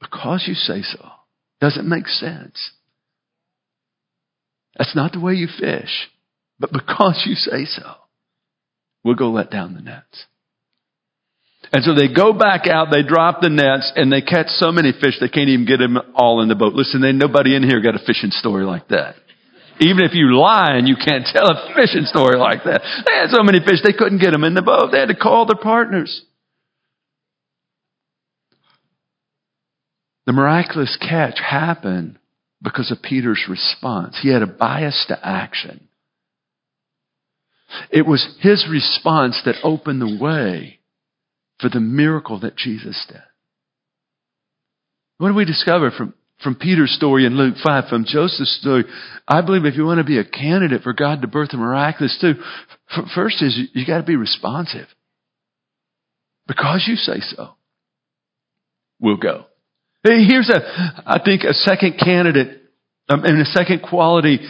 because 0.00 0.44
you 0.48 0.54
say 0.54 0.82
so, 0.82 1.08
doesn't 1.60 1.88
make 1.88 2.08
sense. 2.08 2.72
That's 4.76 4.96
not 4.96 5.12
the 5.12 5.20
way 5.20 5.34
you 5.34 5.46
fish. 5.46 6.10
But 6.58 6.72
because 6.72 7.22
you 7.24 7.34
say 7.34 7.64
so, 7.66 7.94
we'll 9.04 9.14
go 9.14 9.30
let 9.30 9.50
down 9.50 9.74
the 9.74 9.80
nets. 9.80 10.26
And 11.72 11.84
so 11.84 11.94
they 11.94 12.12
go 12.12 12.32
back 12.32 12.66
out, 12.66 12.88
they 12.90 13.02
drop 13.02 13.40
the 13.40 13.48
nets, 13.48 13.92
and 13.94 14.12
they 14.12 14.20
catch 14.20 14.48
so 14.48 14.72
many 14.72 14.92
fish 14.92 15.14
they 15.20 15.28
can't 15.28 15.48
even 15.48 15.66
get 15.66 15.78
them 15.78 15.96
all 16.14 16.42
in 16.42 16.48
the 16.48 16.56
boat. 16.56 16.74
Listen, 16.74 17.04
ain't 17.04 17.16
nobody 17.18 17.54
in 17.54 17.62
here 17.62 17.80
got 17.80 17.94
a 17.94 18.04
fishing 18.04 18.30
story 18.32 18.64
like 18.64 18.88
that. 18.88 19.14
Even 19.80 20.04
if 20.04 20.14
you 20.14 20.36
lie 20.36 20.74
and 20.74 20.88
you 20.88 20.96
can't 20.96 21.26
tell 21.32 21.46
a 21.46 21.74
fishing 21.74 22.04
story 22.04 22.36
like 22.38 22.64
that. 22.64 22.82
They 23.06 23.14
had 23.14 23.30
so 23.30 23.42
many 23.42 23.60
fish 23.60 23.80
they 23.84 23.92
couldn't 23.92 24.18
get 24.18 24.32
them 24.32 24.44
in 24.44 24.54
the 24.54 24.62
boat. 24.62 24.90
They 24.90 24.98
had 24.98 25.08
to 25.08 25.16
call 25.16 25.46
their 25.46 25.62
partners. 25.62 26.22
The 30.26 30.32
miraculous 30.32 30.96
catch 31.00 31.38
happened 31.38 32.18
because 32.62 32.90
of 32.92 33.02
Peter's 33.02 33.46
response. 33.48 34.18
He 34.22 34.28
had 34.28 34.42
a 34.42 34.46
bias 34.46 35.04
to 35.08 35.18
action. 35.26 35.88
It 37.90 38.06
was 38.06 38.36
his 38.40 38.66
response 38.70 39.40
that 39.44 39.56
opened 39.64 40.00
the 40.00 40.18
way 40.22 40.78
for 41.60 41.68
the 41.68 41.80
miracle 41.80 42.40
that 42.40 42.56
Jesus 42.56 43.04
did. 43.08 43.22
What 45.18 45.28
do 45.28 45.34
we 45.34 45.44
discover 45.44 45.90
from, 45.90 46.14
from 46.42 46.56
Peter's 46.56 46.92
story 46.92 47.24
in 47.24 47.36
Luke 47.36 47.54
5, 47.64 47.84
from 47.88 48.04
Joseph's 48.04 48.58
story? 48.60 48.84
I 49.26 49.40
believe 49.40 49.64
if 49.64 49.76
you 49.76 49.84
want 49.84 49.98
to 49.98 50.04
be 50.04 50.18
a 50.18 50.24
candidate 50.24 50.82
for 50.82 50.92
God 50.92 51.22
to 51.22 51.28
birth 51.28 51.50
a 51.52 51.56
miraculous 51.56 52.16
too, 52.20 52.34
first 53.14 53.42
is 53.42 53.56
you, 53.56 53.80
you 53.80 53.86
got 53.86 53.98
to 53.98 54.04
be 54.04 54.16
responsive. 54.16 54.86
Because 56.46 56.84
you 56.86 56.96
say 56.96 57.20
so, 57.20 57.50
we'll 59.00 59.16
go. 59.16 59.46
Here's 60.04 60.50
a, 60.50 60.60
I 61.06 61.20
think, 61.24 61.42
a 61.42 61.54
second 61.54 61.98
candidate, 61.98 62.60
um, 63.08 63.24
and 63.24 63.40
a 63.40 63.44
second 63.44 63.82
quality 63.82 64.40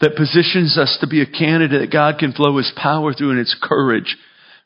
that 0.00 0.16
positions 0.16 0.76
us 0.78 0.98
to 1.00 1.06
be 1.06 1.22
a 1.22 1.26
candidate 1.26 1.80
that 1.80 1.92
God 1.92 2.18
can 2.18 2.32
flow 2.32 2.58
His 2.58 2.72
power 2.76 3.14
through, 3.14 3.30
and 3.30 3.40
it's 3.40 3.56
courage. 3.60 4.16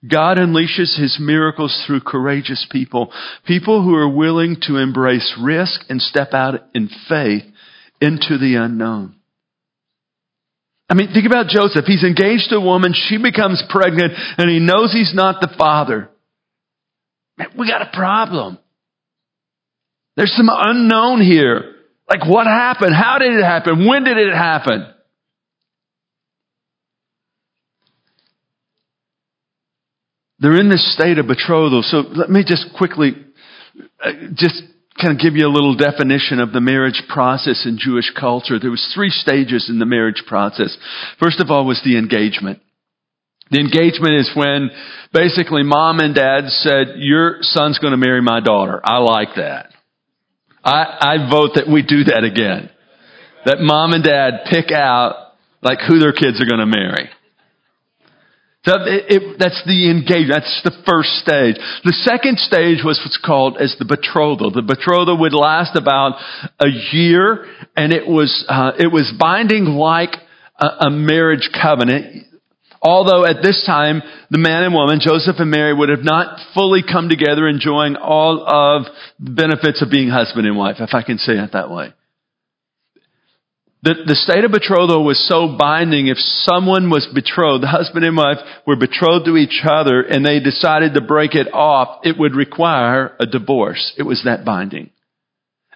God 0.08 0.38
unleashes 0.38 0.98
His 0.98 1.18
miracles 1.20 1.84
through 1.86 2.00
courageous 2.00 2.66
people. 2.70 3.12
People 3.46 3.84
who 3.84 3.94
are 3.94 4.08
willing 4.08 4.56
to 4.62 4.78
embrace 4.78 5.32
risk 5.40 5.82
and 5.88 6.02
step 6.02 6.32
out 6.32 6.54
in 6.74 6.88
faith 7.08 7.44
into 8.00 8.36
the 8.36 8.56
unknown. 8.56 9.14
I 10.90 10.94
mean, 10.94 11.12
think 11.12 11.24
about 11.24 11.46
Joseph. 11.46 11.86
He's 11.86 12.04
engaged 12.04 12.50
to 12.50 12.56
a 12.56 12.60
woman. 12.60 12.92
She 12.94 13.16
becomes 13.16 13.62
pregnant 13.70 14.12
and 14.36 14.50
he 14.50 14.58
knows 14.58 14.92
he's 14.92 15.14
not 15.14 15.40
the 15.40 15.54
father. 15.56 16.10
Man, 17.38 17.48
we 17.56 17.66
got 17.66 17.80
a 17.80 17.96
problem. 17.96 18.58
There's 20.16 20.34
some 20.36 20.50
unknown 20.50 21.22
here. 21.22 21.76
Like 22.08 22.28
what 22.28 22.46
happened? 22.46 22.94
How 22.94 23.18
did 23.18 23.32
it 23.32 23.42
happen? 23.42 23.86
When 23.86 24.04
did 24.04 24.18
it 24.18 24.34
happen? 24.34 24.86
They're 30.38 30.60
in 30.60 30.68
this 30.68 30.92
state 30.94 31.18
of 31.18 31.28
betrothal. 31.28 31.82
So 31.82 31.98
let 31.98 32.28
me 32.28 32.42
just 32.44 32.66
quickly, 32.76 33.12
uh, 34.04 34.10
just 34.34 34.60
kind 35.00 35.14
of 35.14 35.22
give 35.22 35.34
you 35.36 35.46
a 35.46 35.54
little 35.54 35.76
definition 35.76 36.40
of 36.40 36.52
the 36.52 36.60
marriage 36.60 37.00
process 37.08 37.64
in 37.64 37.78
Jewish 37.78 38.12
culture. 38.18 38.58
There 38.58 38.70
was 38.70 38.92
three 38.94 39.10
stages 39.10 39.68
in 39.70 39.78
the 39.78 39.86
marriage 39.86 40.24
process. 40.26 40.76
First 41.20 41.40
of 41.40 41.50
all 41.50 41.64
was 41.64 41.80
the 41.84 41.96
engagement. 41.96 42.60
The 43.50 43.60
engagement 43.60 44.14
is 44.14 44.30
when 44.34 44.70
basically 45.12 45.62
mom 45.62 46.00
and 46.00 46.14
dad 46.14 46.48
said, 46.48 46.96
your 46.96 47.38
son's 47.42 47.78
going 47.78 47.92
to 47.92 47.96
marry 47.96 48.20
my 48.20 48.40
daughter. 48.40 48.80
I 48.82 48.98
like 48.98 49.36
that. 49.36 49.70
I, 50.64 51.18
I 51.18 51.30
vote 51.30 51.52
that 51.56 51.68
we 51.68 51.82
do 51.82 52.04
that 52.04 52.24
again. 52.24 52.70
That 53.44 53.58
mom 53.60 53.92
and 53.92 54.04
dad 54.04 54.46
pick 54.50 54.70
out 54.70 55.34
like 55.62 55.78
who 55.86 55.98
their 55.98 56.12
kids 56.12 56.40
are 56.40 56.46
going 56.46 56.60
to 56.60 56.66
marry. 56.66 57.10
So 58.64 58.74
it, 58.86 59.04
it, 59.08 59.38
that's 59.40 59.60
the 59.66 59.90
engagement. 59.90 60.30
That's 60.30 60.60
the 60.62 60.82
first 60.86 61.18
stage. 61.18 61.56
The 61.82 61.98
second 62.06 62.38
stage 62.38 62.84
was 62.84 63.00
what's 63.02 63.18
called 63.18 63.56
as 63.58 63.74
the 63.80 63.84
betrothal. 63.84 64.52
The 64.52 64.62
betrothal 64.62 65.18
would 65.18 65.34
last 65.34 65.74
about 65.74 66.14
a 66.60 66.68
year, 66.92 67.46
and 67.76 67.92
it 67.92 68.06
was 68.06 68.44
uh, 68.48 68.70
it 68.78 68.86
was 68.86 69.12
binding 69.18 69.64
like 69.64 70.14
a, 70.60 70.86
a 70.86 70.90
marriage 70.90 71.50
covenant. 71.60 72.26
Although 72.82 73.24
at 73.24 73.42
this 73.42 73.62
time, 73.64 74.02
the 74.30 74.38
man 74.38 74.64
and 74.64 74.74
woman, 74.74 74.98
Joseph 75.00 75.36
and 75.38 75.50
Mary, 75.50 75.72
would 75.72 75.88
have 75.88 76.02
not 76.02 76.40
fully 76.52 76.82
come 76.82 77.08
together 77.08 77.46
enjoying 77.46 77.94
all 77.94 78.42
of 78.42 78.86
the 79.20 79.30
benefits 79.30 79.80
of 79.80 79.90
being 79.90 80.08
husband 80.08 80.46
and 80.46 80.56
wife, 80.56 80.76
if 80.80 80.92
I 80.92 81.02
can 81.02 81.18
say 81.18 81.34
it 81.34 81.52
that 81.52 81.70
way. 81.70 81.94
The, 83.84 83.94
the 84.06 84.14
state 84.14 84.44
of 84.44 84.52
betrothal 84.52 85.04
was 85.04 85.18
so 85.28 85.56
binding 85.58 86.06
if 86.06 86.16
someone 86.18 86.88
was 86.88 87.08
betrothed, 87.12 87.64
the 87.64 87.68
husband 87.68 88.04
and 88.04 88.16
wife 88.16 88.38
were 88.64 88.76
betrothed 88.76 89.26
to 89.26 89.36
each 89.36 89.62
other 89.64 90.02
and 90.02 90.24
they 90.24 90.38
decided 90.38 90.94
to 90.94 91.00
break 91.00 91.34
it 91.34 91.52
off, 91.52 92.00
it 92.04 92.16
would 92.16 92.34
require 92.34 93.16
a 93.18 93.26
divorce. 93.26 93.92
It 93.98 94.04
was 94.04 94.22
that 94.24 94.44
binding. 94.44 94.90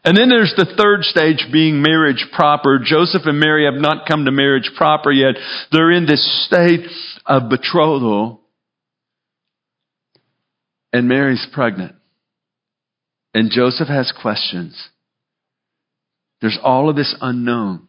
And 0.06 0.16
then 0.16 0.28
there's 0.28 0.54
the 0.56 0.72
third 0.80 1.02
stage 1.02 1.48
being 1.52 1.82
marriage 1.82 2.28
proper. 2.32 2.78
Joseph 2.78 3.22
and 3.24 3.40
Mary 3.40 3.64
have 3.64 3.80
not 3.80 4.06
come 4.06 4.24
to 4.24 4.30
marriage 4.30 4.70
proper 4.76 5.10
yet. 5.10 5.34
They're 5.72 5.90
in 5.90 6.06
this 6.06 6.46
state 6.46 6.86
of 7.26 7.50
betrothal. 7.50 8.40
And 10.92 11.08
Mary's 11.08 11.44
pregnant. 11.52 11.96
And 13.34 13.50
Joseph 13.50 13.88
has 13.88 14.12
questions. 14.22 14.80
There's 16.40 16.58
all 16.62 16.88
of 16.88 16.94
this 16.94 17.14
unknown. 17.20 17.88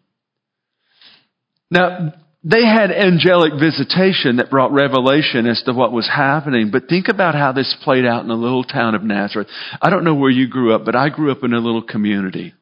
Now, 1.70 2.14
they 2.48 2.66
had 2.66 2.92
angelic 2.92 3.52
visitation 3.60 4.38
that 4.38 4.50
brought 4.50 4.72
revelation 4.72 5.48
as 5.48 5.62
to 5.66 5.74
what 5.74 5.92
was 5.92 6.08
happening, 6.08 6.70
but 6.72 6.88
think 6.88 7.10
about 7.10 7.36
how 7.36 7.52
this 7.52 7.76
played 7.84 8.06
out 8.06 8.22
in 8.22 8.30
the 8.30 8.36
little 8.36 8.64
town 8.64 8.96
of 8.96 9.04
Nazareth. 9.04 9.50
I 9.82 9.90
don't 9.90 10.06
know 10.06 10.16
where 10.16 10.30
you 10.30 10.48
grew 10.48 10.74
up, 10.74 10.86
but 10.86 10.96
I 10.96 11.10
grew 11.10 11.30
up 11.30 11.44
in 11.44 11.54
a 11.54 11.60
little 11.60 11.82
community. 11.84 12.54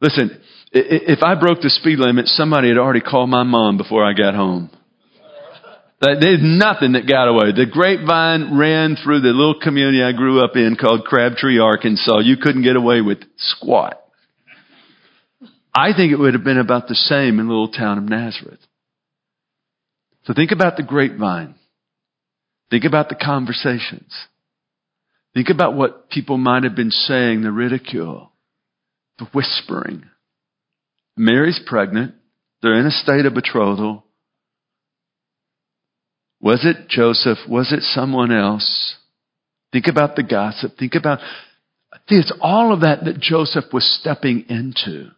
Listen, 0.00 0.40
if 0.70 1.24
I 1.24 1.34
broke 1.34 1.60
the 1.60 1.70
speed 1.70 1.98
limit, 1.98 2.26
somebody 2.28 2.68
had 2.68 2.78
already 2.78 3.00
called 3.00 3.28
my 3.30 3.42
mom 3.42 3.78
before 3.78 4.04
I 4.04 4.12
got 4.12 4.36
home. 4.36 4.70
There's 6.00 6.40
nothing 6.40 6.92
that 6.92 7.08
got 7.08 7.26
away. 7.26 7.50
The 7.50 7.66
grapevine 7.66 8.56
ran 8.56 8.96
through 9.02 9.22
the 9.22 9.28
little 9.28 9.58
community 9.60 10.04
I 10.04 10.12
grew 10.12 10.44
up 10.44 10.54
in 10.54 10.76
called 10.80 11.04
Crabtree, 11.04 11.58
Arkansas. 11.58 12.20
You 12.20 12.36
couldn't 12.36 12.62
get 12.62 12.76
away 12.76 13.00
with 13.00 13.18
squat. 13.38 14.00
I 15.74 15.94
think 15.96 16.12
it 16.12 16.16
would 16.16 16.34
have 16.34 16.44
been 16.44 16.58
about 16.58 16.86
the 16.86 16.94
same 16.94 17.40
in 17.40 17.48
the 17.48 17.52
little 17.52 17.72
town 17.72 17.98
of 17.98 18.04
Nazareth. 18.04 18.60
So 20.24 20.34
think 20.34 20.52
about 20.52 20.76
the 20.76 20.82
grapevine. 20.82 21.54
Think 22.70 22.84
about 22.84 23.08
the 23.08 23.14
conversations. 23.14 24.12
Think 25.34 25.48
about 25.50 25.74
what 25.74 26.08
people 26.08 26.38
might 26.38 26.64
have 26.64 26.76
been 26.76 26.90
saying, 26.90 27.42
the 27.42 27.50
ridicule, 27.50 28.32
the 29.18 29.26
whispering. 29.34 30.04
Mary's 31.16 31.60
pregnant. 31.66 32.14
They're 32.62 32.78
in 32.78 32.86
a 32.86 32.90
state 32.90 33.26
of 33.26 33.34
betrothal. 33.34 34.04
Was 36.40 36.64
it 36.64 36.88
Joseph? 36.88 37.38
Was 37.48 37.72
it 37.72 37.82
someone 37.82 38.32
else? 38.32 38.96
Think 39.72 39.86
about 39.88 40.16
the 40.16 40.22
gossip. 40.22 40.72
Think 40.78 40.94
about, 40.94 41.18
see, 42.08 42.16
it's 42.16 42.32
all 42.40 42.72
of 42.72 42.80
that 42.80 43.04
that 43.04 43.18
Joseph 43.18 43.64
was 43.72 43.98
stepping 44.00 44.46
into. 44.48 45.10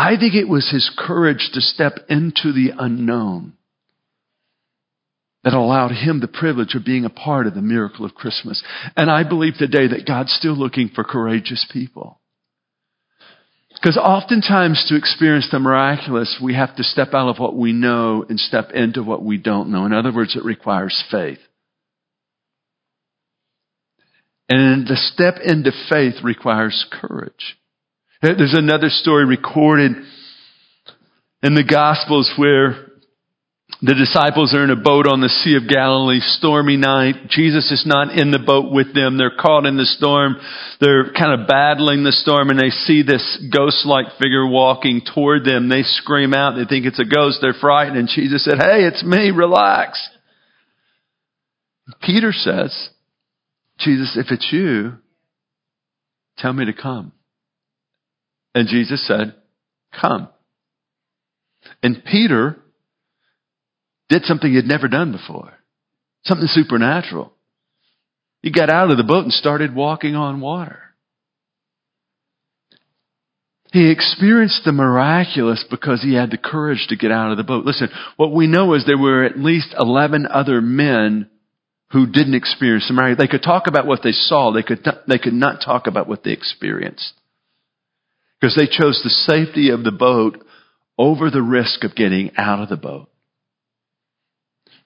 I 0.00 0.16
think 0.18 0.34
it 0.34 0.48
was 0.48 0.70
his 0.70 0.90
courage 0.96 1.50
to 1.52 1.60
step 1.60 1.98
into 2.08 2.52
the 2.52 2.70
unknown 2.78 3.52
that 5.44 5.52
allowed 5.52 5.90
him 5.90 6.20
the 6.20 6.26
privilege 6.26 6.74
of 6.74 6.86
being 6.86 7.04
a 7.04 7.10
part 7.10 7.46
of 7.46 7.52
the 7.54 7.60
miracle 7.60 8.06
of 8.06 8.14
Christmas. 8.14 8.62
And 8.96 9.10
I 9.10 9.28
believe 9.28 9.54
today 9.58 9.88
that 9.88 10.06
God's 10.06 10.32
still 10.32 10.54
looking 10.54 10.88
for 10.88 11.04
courageous 11.04 11.66
people. 11.70 12.18
Because 13.74 13.98
oftentimes 13.98 14.86
to 14.88 14.96
experience 14.96 15.48
the 15.52 15.58
miraculous, 15.58 16.40
we 16.42 16.54
have 16.54 16.74
to 16.76 16.82
step 16.82 17.08
out 17.12 17.28
of 17.28 17.38
what 17.38 17.54
we 17.54 17.74
know 17.74 18.24
and 18.26 18.40
step 18.40 18.70
into 18.72 19.02
what 19.02 19.22
we 19.22 19.36
don't 19.36 19.70
know. 19.70 19.84
In 19.84 19.92
other 19.92 20.14
words, 20.14 20.34
it 20.34 20.44
requires 20.44 21.04
faith. 21.10 21.40
And 24.48 24.86
the 24.86 24.96
step 24.96 25.34
into 25.44 25.72
faith 25.90 26.24
requires 26.24 26.86
courage. 26.90 27.59
There's 28.22 28.54
another 28.54 28.90
story 28.90 29.24
recorded 29.24 29.92
in 31.42 31.54
the 31.54 31.64
Gospels 31.64 32.30
where 32.36 32.86
the 33.80 33.94
disciples 33.94 34.52
are 34.52 34.62
in 34.62 34.68
a 34.68 34.76
boat 34.76 35.06
on 35.06 35.22
the 35.22 35.30
Sea 35.30 35.56
of 35.56 35.66
Galilee, 35.66 36.20
stormy 36.20 36.76
night. 36.76 37.30
Jesus 37.30 37.70
is 37.70 37.84
not 37.86 38.12
in 38.12 38.30
the 38.30 38.38
boat 38.38 38.70
with 38.70 38.92
them. 38.94 39.16
They're 39.16 39.38
caught 39.40 39.64
in 39.64 39.78
the 39.78 39.86
storm. 39.86 40.36
They're 40.82 41.14
kind 41.16 41.40
of 41.40 41.48
battling 41.48 42.04
the 42.04 42.12
storm 42.12 42.50
and 42.50 42.60
they 42.60 42.68
see 42.68 43.02
this 43.02 43.24
ghost-like 43.50 44.18
figure 44.20 44.46
walking 44.46 45.00
toward 45.00 45.46
them. 45.46 45.70
They 45.70 45.82
scream 45.82 46.34
out. 46.34 46.56
They 46.56 46.66
think 46.66 46.84
it's 46.84 47.00
a 47.00 47.08
ghost. 47.08 47.38
They're 47.40 47.54
frightened. 47.58 47.96
And 47.96 48.08
Jesus 48.08 48.44
said, 48.44 48.58
Hey, 48.60 48.84
it's 48.84 49.02
me. 49.02 49.30
Relax. 49.30 49.96
Peter 52.02 52.32
says, 52.32 52.90
Jesus, 53.78 54.14
if 54.14 54.26
it's 54.30 54.48
you, 54.52 54.98
tell 56.36 56.52
me 56.52 56.66
to 56.66 56.74
come. 56.74 57.12
And 58.54 58.68
Jesus 58.68 59.06
said, 59.06 59.34
come. 60.00 60.28
And 61.82 62.02
Peter 62.04 62.56
did 64.08 64.24
something 64.24 64.52
he'd 64.52 64.64
never 64.64 64.88
done 64.88 65.12
before. 65.12 65.52
Something 66.24 66.48
supernatural. 66.48 67.32
He 68.42 68.50
got 68.50 68.70
out 68.70 68.90
of 68.90 68.96
the 68.96 69.04
boat 69.04 69.24
and 69.24 69.32
started 69.32 69.74
walking 69.74 70.14
on 70.14 70.40
water. 70.40 70.80
He 73.72 73.90
experienced 73.90 74.62
the 74.64 74.72
miraculous 74.72 75.64
because 75.70 76.02
he 76.02 76.14
had 76.14 76.32
the 76.32 76.38
courage 76.38 76.86
to 76.88 76.96
get 76.96 77.12
out 77.12 77.30
of 77.30 77.36
the 77.36 77.44
boat. 77.44 77.64
Listen, 77.64 77.88
what 78.16 78.32
we 78.34 78.48
know 78.48 78.74
is 78.74 78.84
there 78.84 78.98
were 78.98 79.24
at 79.24 79.38
least 79.38 79.74
11 79.78 80.26
other 80.26 80.60
men 80.60 81.30
who 81.92 82.06
didn't 82.06 82.34
experience 82.34 82.86
the 82.88 82.94
miraculous. 82.94 83.18
They 83.18 83.30
could 83.30 83.44
talk 83.44 83.68
about 83.68 83.86
what 83.86 84.00
they 84.02 84.12
saw. 84.12 84.52
They 84.52 84.64
could, 84.64 84.84
they 85.06 85.18
could 85.18 85.34
not 85.34 85.62
talk 85.64 85.86
about 85.86 86.08
what 86.08 86.24
they 86.24 86.32
experienced. 86.32 87.12
Because 88.40 88.56
they 88.56 88.66
chose 88.66 89.00
the 89.02 89.10
safety 89.10 89.70
of 89.70 89.84
the 89.84 89.92
boat 89.92 90.42
over 90.96 91.30
the 91.30 91.42
risk 91.42 91.84
of 91.84 91.94
getting 91.94 92.30
out 92.36 92.62
of 92.62 92.68
the 92.68 92.76
boat. 92.76 93.08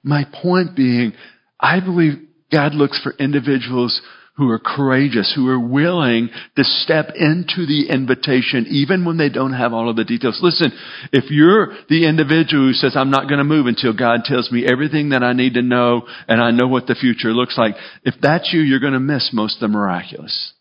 My 0.02 0.24
point 0.42 0.76
being, 0.76 1.12
I 1.58 1.80
believe 1.80 2.14
God 2.52 2.74
looks 2.74 3.00
for 3.02 3.12
individuals 3.18 4.00
who 4.36 4.50
are 4.50 4.58
courageous, 4.58 5.32
who 5.34 5.48
are 5.48 5.60
willing 5.60 6.28
to 6.56 6.64
step 6.64 7.10
into 7.14 7.66
the 7.66 7.86
invitation 7.88 8.66
even 8.68 9.04
when 9.04 9.16
they 9.16 9.28
don't 9.28 9.52
have 9.52 9.72
all 9.72 9.88
of 9.88 9.96
the 9.96 10.04
details. 10.04 10.40
Listen, 10.42 10.72
if 11.12 11.30
you're 11.30 11.68
the 11.88 12.06
individual 12.08 12.66
who 12.66 12.72
says, 12.72 12.96
I'm 12.96 13.10
not 13.10 13.28
going 13.28 13.38
to 13.38 13.44
move 13.44 13.66
until 13.66 13.92
God 13.92 14.24
tells 14.24 14.50
me 14.50 14.66
everything 14.66 15.10
that 15.10 15.22
I 15.22 15.34
need 15.34 15.54
to 15.54 15.62
know 15.62 16.06
and 16.26 16.40
I 16.40 16.50
know 16.50 16.66
what 16.66 16.86
the 16.86 16.96
future 16.96 17.32
looks 17.32 17.56
like, 17.56 17.76
if 18.02 18.14
that's 18.20 18.52
you, 18.52 18.60
you're 18.60 18.80
going 18.80 18.92
to 18.92 19.00
miss 19.00 19.30
most 19.32 19.56
of 19.56 19.60
the 19.60 19.68
miraculous 19.68 20.53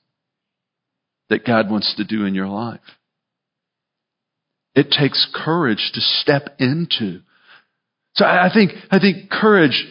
that 1.33 1.45
God 1.45 1.69
wants 1.69 1.93
to 1.97 2.05
do 2.05 2.25
in 2.25 2.35
your 2.35 2.47
life. 2.47 2.79
It 4.75 4.89
takes 4.89 5.27
courage 5.33 5.91
to 5.93 6.01
step 6.01 6.55
into 6.59 7.19
so 8.15 8.25
I 8.25 8.49
think, 8.53 8.71
I 8.91 8.99
think 8.99 9.29
courage 9.29 9.85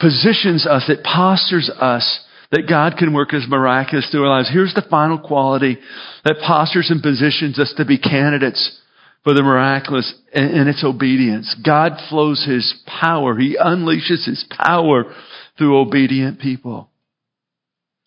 positions 0.00 0.66
us, 0.66 0.88
it 0.88 1.00
postures 1.04 1.68
us 1.68 2.20
that 2.52 2.68
God 2.68 2.96
can 2.96 3.12
work 3.12 3.34
as 3.34 3.44
miraculous 3.48 4.08
through 4.10 4.24
our 4.24 4.36
lives. 4.36 4.50
Here's 4.52 4.74
the 4.74 4.86
final 4.88 5.18
quality 5.18 5.78
that 6.24 6.36
postures 6.46 6.90
and 6.90 7.02
positions 7.02 7.58
us 7.58 7.74
to 7.76 7.84
be 7.84 7.98
candidates 7.98 8.80
for 9.24 9.34
the 9.34 9.42
miraculous, 9.42 10.12
and 10.32 10.68
it's 10.68 10.84
obedience. 10.84 11.56
God 11.64 11.92
flows 12.08 12.44
His 12.46 12.74
power. 12.86 13.36
He 13.36 13.56
unleashes 13.56 14.26
His 14.26 14.44
power 14.56 15.12
through 15.58 15.78
obedient 15.78 16.38
people. 16.38 16.90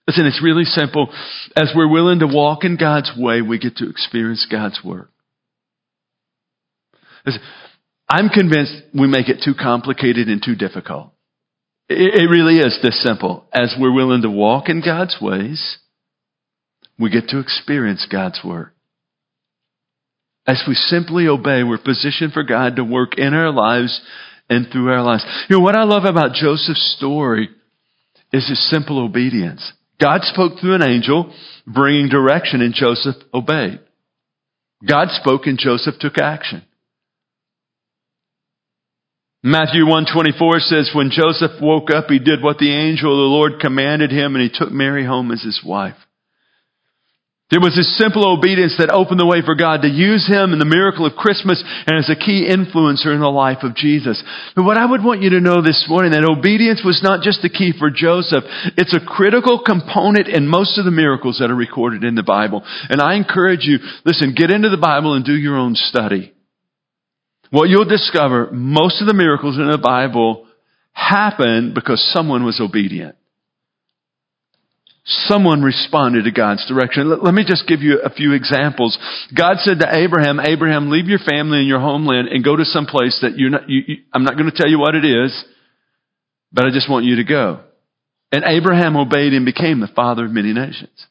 Listen, 0.08 0.26
it's 0.26 0.42
really 0.42 0.64
simple. 0.64 1.10
As 1.56 1.74
we're 1.76 1.92
willing 1.92 2.20
to 2.20 2.28
walk 2.28 2.64
in 2.64 2.78
God's 2.78 3.12
way, 3.18 3.42
we 3.42 3.60
get 3.60 3.76
to 3.78 3.90
experience 3.90 4.48
God's 4.50 4.80
work. 4.84 5.12
Listen, 7.26 7.42
I'm 8.10 8.30
convinced 8.30 8.74
we 8.94 9.08
make 9.08 9.28
it 9.28 9.42
too 9.44 9.54
complicated 9.54 10.30
and 10.30 10.42
too 10.42 10.56
difficult. 10.56 11.12
It 11.90 12.30
really 12.30 12.60
is 12.60 12.80
this 12.82 13.02
simple. 13.04 13.46
As 13.54 13.76
we're 13.78 13.94
willing 13.94 14.22
to 14.22 14.30
walk 14.30 14.70
in 14.70 14.82
God's 14.82 15.18
ways, 15.22 15.78
we 17.00 17.10
get 17.10 17.30
to 17.30 17.40
experience 17.40 18.08
God's 18.10 18.40
work. 18.44 18.74
As 20.46 20.64
we 20.68 20.74
simply 20.76 21.28
obey, 21.28 21.64
we're 21.64 21.78
positioned 21.78 22.32
for 22.32 22.44
God 22.44 22.78
to 22.78 22.84
work 22.84 23.18
in 23.18 23.34
our 23.34 23.52
lives 23.52 24.02
and 24.50 24.68
through 24.72 24.90
our 24.90 25.02
lives. 25.02 25.26
You 25.50 25.58
know, 25.58 25.64
what 25.64 25.76
I 25.76 25.84
love 25.84 26.06
about 26.06 26.34
Joseph's 26.34 26.96
story 26.98 27.50
is 28.32 28.48
his 28.48 28.70
simple 28.70 29.04
obedience. 29.04 29.74
God 30.00 30.22
spoke 30.24 30.60
through 30.60 30.76
an 30.76 30.84
angel, 30.84 31.34
bringing 31.66 32.10
direction, 32.10 32.62
and 32.62 32.74
Joseph 32.74 33.16
obeyed. 33.34 33.80
God 34.88 35.10
spoke 35.10 35.48
and 35.48 35.58
Joseph 35.58 35.96
took 36.00 36.18
action. 36.20 36.64
Matthew 39.44 39.86
124 39.86 40.60
says, 40.60 40.92
when 40.94 41.10
Joseph 41.10 41.62
woke 41.62 41.90
up, 41.90 42.06
he 42.10 42.20
did 42.20 42.44
what 42.44 42.58
the 42.58 42.74
angel 42.74 43.12
of 43.12 43.18
the 43.18 43.34
Lord 43.34 43.62
commanded 43.62 44.12
him 44.12 44.36
and 44.36 44.44
he 44.44 44.50
took 44.54 44.72
Mary 44.72 45.06
home 45.06 45.32
as 45.32 45.42
his 45.42 45.62
wife. 45.66 45.96
There 47.50 47.64
was 47.64 47.80
this 47.80 47.98
simple 47.98 48.28
obedience 48.28 48.76
that 48.78 48.92
opened 48.92 49.22
the 49.22 49.26
way 49.26 49.40
for 49.40 49.56
God 49.56 49.82
to 49.84 49.88
use 49.88 50.28
him 50.28 50.52
in 50.52 50.60
the 50.60 50.68
miracle 50.68 51.06
of 51.06 51.16
Christmas 51.16 51.64
and 51.64 51.96
as 51.96 52.10
a 52.12 52.20
key 52.20 52.44
influencer 52.44 53.16
in 53.16 53.22
the 53.24 53.32
life 53.32 53.64
of 53.64 53.74
Jesus. 53.74 54.22
But 54.54 54.66
what 54.66 54.76
I 54.76 54.86
would 54.86 55.02
want 55.02 55.22
you 55.22 55.30
to 55.32 55.40
know 55.40 55.62
this 55.64 55.86
morning, 55.88 56.12
that 56.12 56.28
obedience 56.28 56.84
was 56.84 57.00
not 57.02 57.24
just 57.24 57.42
the 57.42 57.50
key 57.50 57.72
for 57.72 57.90
Joseph. 57.90 58.44
It's 58.76 58.94
a 58.94 59.00
critical 59.00 59.64
component 59.64 60.28
in 60.28 60.46
most 60.46 60.78
of 60.78 60.84
the 60.84 60.92
miracles 60.92 61.40
that 61.40 61.50
are 61.50 61.56
recorded 61.56 62.04
in 62.04 62.16
the 62.16 62.24
Bible. 62.24 62.64
And 62.90 63.00
I 63.00 63.16
encourage 63.16 63.64
you, 63.64 63.80
listen, 64.04 64.36
get 64.36 64.52
into 64.52 64.68
the 64.68 64.76
Bible 64.76 65.16
and 65.16 65.24
do 65.24 65.36
your 65.36 65.56
own 65.56 65.76
study. 65.76 66.34
What 67.50 67.70
you'll 67.70 67.88
discover, 67.88 68.52
most 68.52 69.00
of 69.00 69.08
the 69.08 69.14
miracles 69.14 69.56
in 69.58 69.72
the 69.72 69.78
Bible 69.78 70.48
happen 70.92 71.74
because 71.74 72.04
someone 72.12 72.44
was 72.44 72.60
obedient. 72.60 73.16
Someone 75.08 75.62
responded 75.62 76.26
to 76.26 76.32
God's 76.32 76.68
direction. 76.68 77.10
Let, 77.24 77.34
me 77.34 77.46
just 77.48 77.66
give 77.66 77.82
you 77.82 78.02
a 78.04 78.10
few 78.10 78.34
examples. 78.34 78.98
God 79.36 79.58
said 79.60 79.80
to 79.80 79.88
Abraham, 79.90 80.42
Abraham, 80.42 80.90
leave 80.90 81.08
your 81.08 81.20
family 81.20 81.60
and 81.60 81.68
your 81.68 81.80
homeland 81.80 82.28
and 82.28 82.44
go 82.44 82.58
to 82.58 82.66
some 82.66 82.86
place 82.86 83.18
that 83.22 83.38
you're 83.38 83.50
not, 83.50 83.70
you, 83.70 83.82
you, 83.88 83.96
I'm 84.14 84.26
not 84.26 84.34
going 84.34 84.52
to 84.52 84.56
tell 84.56 84.70
you 84.70 84.80
what 84.80 84.96
it 84.96 85.06
is, 85.06 85.46
but 86.52 86.66
I 86.66 86.72
just 86.72 86.90
want 86.90 87.06
you 87.06 87.16
to 87.18 87.24
go. 87.24 87.62
And 88.34 88.44
Abraham 88.46 88.98
obeyed 88.98 89.32
and 89.32 89.46
became 89.46 89.80
the 89.80 89.88
father 89.88 90.26
of 90.26 90.32
many 90.32 90.52
nations. 90.52 91.08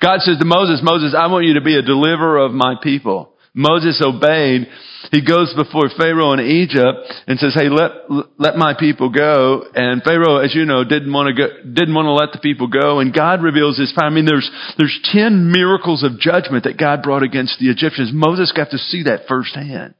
God 0.00 0.20
says 0.20 0.38
to 0.38 0.44
Moses, 0.44 0.80
Moses, 0.82 1.12
I 1.18 1.26
want 1.26 1.46
you 1.46 1.54
to 1.54 1.60
be 1.60 1.76
a 1.76 1.82
deliverer 1.82 2.38
of 2.38 2.52
my 2.52 2.74
people. 2.80 3.34
Moses 3.58 4.00
obeyed. 4.00 4.68
He 5.10 5.20
goes 5.20 5.52
before 5.54 5.90
Pharaoh 5.98 6.32
in 6.32 6.40
Egypt 6.40 7.12
and 7.26 7.38
says, 7.38 7.54
"Hey, 7.54 7.68
let 7.68 7.90
let 8.38 8.56
my 8.56 8.74
people 8.78 9.10
go." 9.10 9.64
And 9.74 10.02
Pharaoh, 10.02 10.38
as 10.38 10.54
you 10.54 10.64
know, 10.64 10.84
didn't 10.84 11.12
want 11.12 11.28
to 11.28 11.34
go, 11.34 11.48
didn't 11.64 11.94
want 11.94 12.06
to 12.06 12.12
let 12.12 12.32
the 12.32 12.38
people 12.38 12.68
go. 12.68 13.00
And 13.00 13.12
God 13.12 13.42
reveals 13.42 13.76
His 13.76 13.92
power. 13.92 14.06
I 14.06 14.14
mean, 14.14 14.26
there's 14.26 14.48
there's 14.78 14.98
ten 15.12 15.50
miracles 15.50 16.04
of 16.04 16.20
judgment 16.20 16.64
that 16.64 16.78
God 16.78 17.02
brought 17.02 17.24
against 17.24 17.58
the 17.58 17.68
Egyptians. 17.68 18.10
Moses 18.12 18.52
got 18.54 18.70
to 18.70 18.78
see 18.78 19.04
that 19.04 19.26
firsthand 19.26 19.94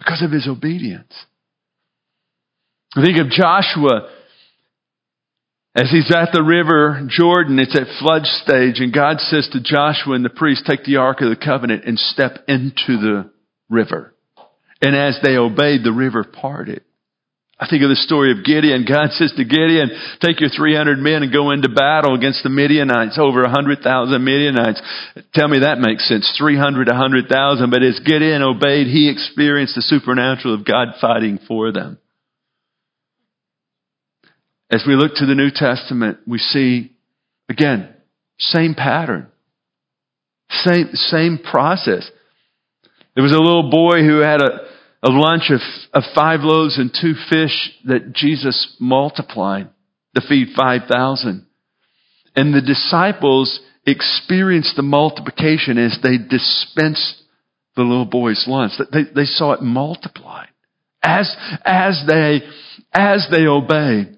because 0.00 0.22
of 0.22 0.32
his 0.32 0.48
obedience. 0.48 1.12
Think 2.94 3.20
of 3.20 3.30
Joshua 3.30 4.10
as 5.74 5.90
he's 5.90 6.12
at 6.14 6.30
the 6.32 6.42
river 6.42 7.06
Jordan, 7.08 7.58
it's 7.58 7.76
at 7.76 7.98
flood 8.00 8.24
stage, 8.24 8.80
and 8.80 8.92
God 8.92 9.20
says 9.20 9.48
to 9.52 9.62
Joshua 9.62 10.14
and 10.14 10.24
the 10.24 10.30
priest, 10.30 10.64
take 10.66 10.84
the 10.84 10.96
Ark 10.96 11.20
of 11.20 11.30
the 11.30 11.36
Covenant 11.36 11.84
and 11.84 11.98
step 11.98 12.44
into 12.48 12.98
the 12.98 13.30
river. 13.68 14.14
And 14.82 14.96
as 14.96 15.18
they 15.22 15.36
obeyed, 15.36 15.84
the 15.84 15.92
river 15.92 16.24
parted. 16.24 16.82
I 17.60 17.68
think 17.68 17.82
of 17.84 17.92
the 17.92 17.96
story 17.96 18.32
of 18.32 18.42
Gideon. 18.42 18.88
God 18.88 19.10
says 19.20 19.32
to 19.36 19.44
Gideon, 19.44 19.92
take 20.20 20.40
your 20.40 20.48
300 20.48 20.98
men 20.98 21.22
and 21.22 21.32
go 21.32 21.50
into 21.52 21.68
battle 21.68 22.16
against 22.16 22.42
the 22.42 22.48
Midianites, 22.48 23.20
over 23.20 23.42
100,000 23.42 23.84
Midianites. 24.24 24.80
Tell 25.34 25.46
me 25.46 25.60
that 25.60 25.78
makes 25.78 26.08
sense. 26.08 26.24
300, 26.38 26.88
100,000. 26.88 27.70
But 27.70 27.82
as 27.84 28.00
Gideon 28.00 28.42
obeyed, 28.42 28.88
he 28.88 29.10
experienced 29.10 29.76
the 29.76 29.82
supernatural 29.82 30.54
of 30.54 30.64
God 30.64 30.96
fighting 31.00 31.38
for 31.46 31.70
them. 31.70 31.98
As 34.70 34.84
we 34.86 34.94
look 34.94 35.14
to 35.16 35.26
the 35.26 35.34
New 35.34 35.50
Testament, 35.52 36.18
we 36.26 36.38
see, 36.38 36.92
again, 37.48 37.88
same 38.38 38.74
pattern. 38.74 39.28
Same, 40.50 40.90
same 40.94 41.38
process. 41.38 42.08
There 43.14 43.24
was 43.24 43.32
a 43.32 43.38
little 43.38 43.70
boy 43.70 44.02
who 44.02 44.18
had 44.18 44.40
a, 44.40 44.60
a 45.02 45.10
lunch 45.10 45.50
of, 45.50 45.60
of 45.92 46.04
five 46.14 46.40
loaves 46.42 46.78
and 46.78 46.92
two 46.92 47.14
fish 47.28 47.72
that 47.86 48.12
Jesus 48.14 48.76
multiplied 48.78 49.70
to 50.14 50.22
feed 50.28 50.48
5,000. 50.56 51.46
And 52.36 52.54
the 52.54 52.60
disciples 52.60 53.60
experienced 53.86 54.76
the 54.76 54.82
multiplication 54.82 55.78
as 55.78 55.98
they 56.02 56.16
dispensed 56.18 57.22
the 57.76 57.82
little 57.82 58.06
boy's 58.06 58.44
lunch. 58.46 58.72
They, 58.92 59.02
they 59.14 59.24
saw 59.24 59.52
it 59.52 59.62
multiplied 59.62 60.48
as, 61.02 61.34
as 61.64 62.02
they, 62.06 62.42
as 62.92 63.26
they 63.30 63.46
obeyed. 63.46 64.16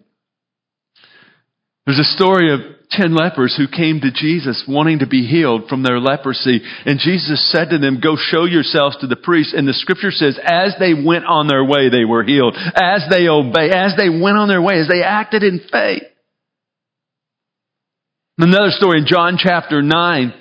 There's 1.86 1.98
a 1.98 2.16
story 2.16 2.52
of 2.52 2.60
ten 2.90 3.14
lepers 3.14 3.56
who 3.56 3.66
came 3.66 4.00
to 4.00 4.12
Jesus 4.12 4.64
wanting 4.68 5.00
to 5.00 5.06
be 5.06 5.26
healed 5.26 5.68
from 5.68 5.82
their 5.82 5.98
leprosy. 5.98 6.60
And 6.86 7.00
Jesus 7.00 7.50
said 7.50 7.70
to 7.70 7.78
them, 7.78 8.00
go 8.00 8.16
show 8.16 8.44
yourselves 8.44 8.98
to 9.00 9.06
the 9.06 9.16
priest. 9.16 9.54
And 9.54 9.66
the 9.66 9.74
scripture 9.74 10.10
says, 10.10 10.38
as 10.42 10.74
they 10.78 10.94
went 10.94 11.24
on 11.24 11.48
their 11.48 11.64
way, 11.64 11.88
they 11.88 12.04
were 12.04 12.22
healed. 12.22 12.56
As 12.56 13.02
they 13.10 13.26
obeyed, 13.28 13.72
as 13.74 13.94
they 13.96 14.08
went 14.08 14.38
on 14.38 14.48
their 14.48 14.62
way, 14.62 14.78
as 14.78 14.88
they 14.88 15.02
acted 15.02 15.42
in 15.42 15.60
faith. 15.72 16.04
Another 18.38 18.70
story 18.70 18.98
in 18.98 19.06
John 19.06 19.36
chapter 19.38 19.82
9 19.82 20.34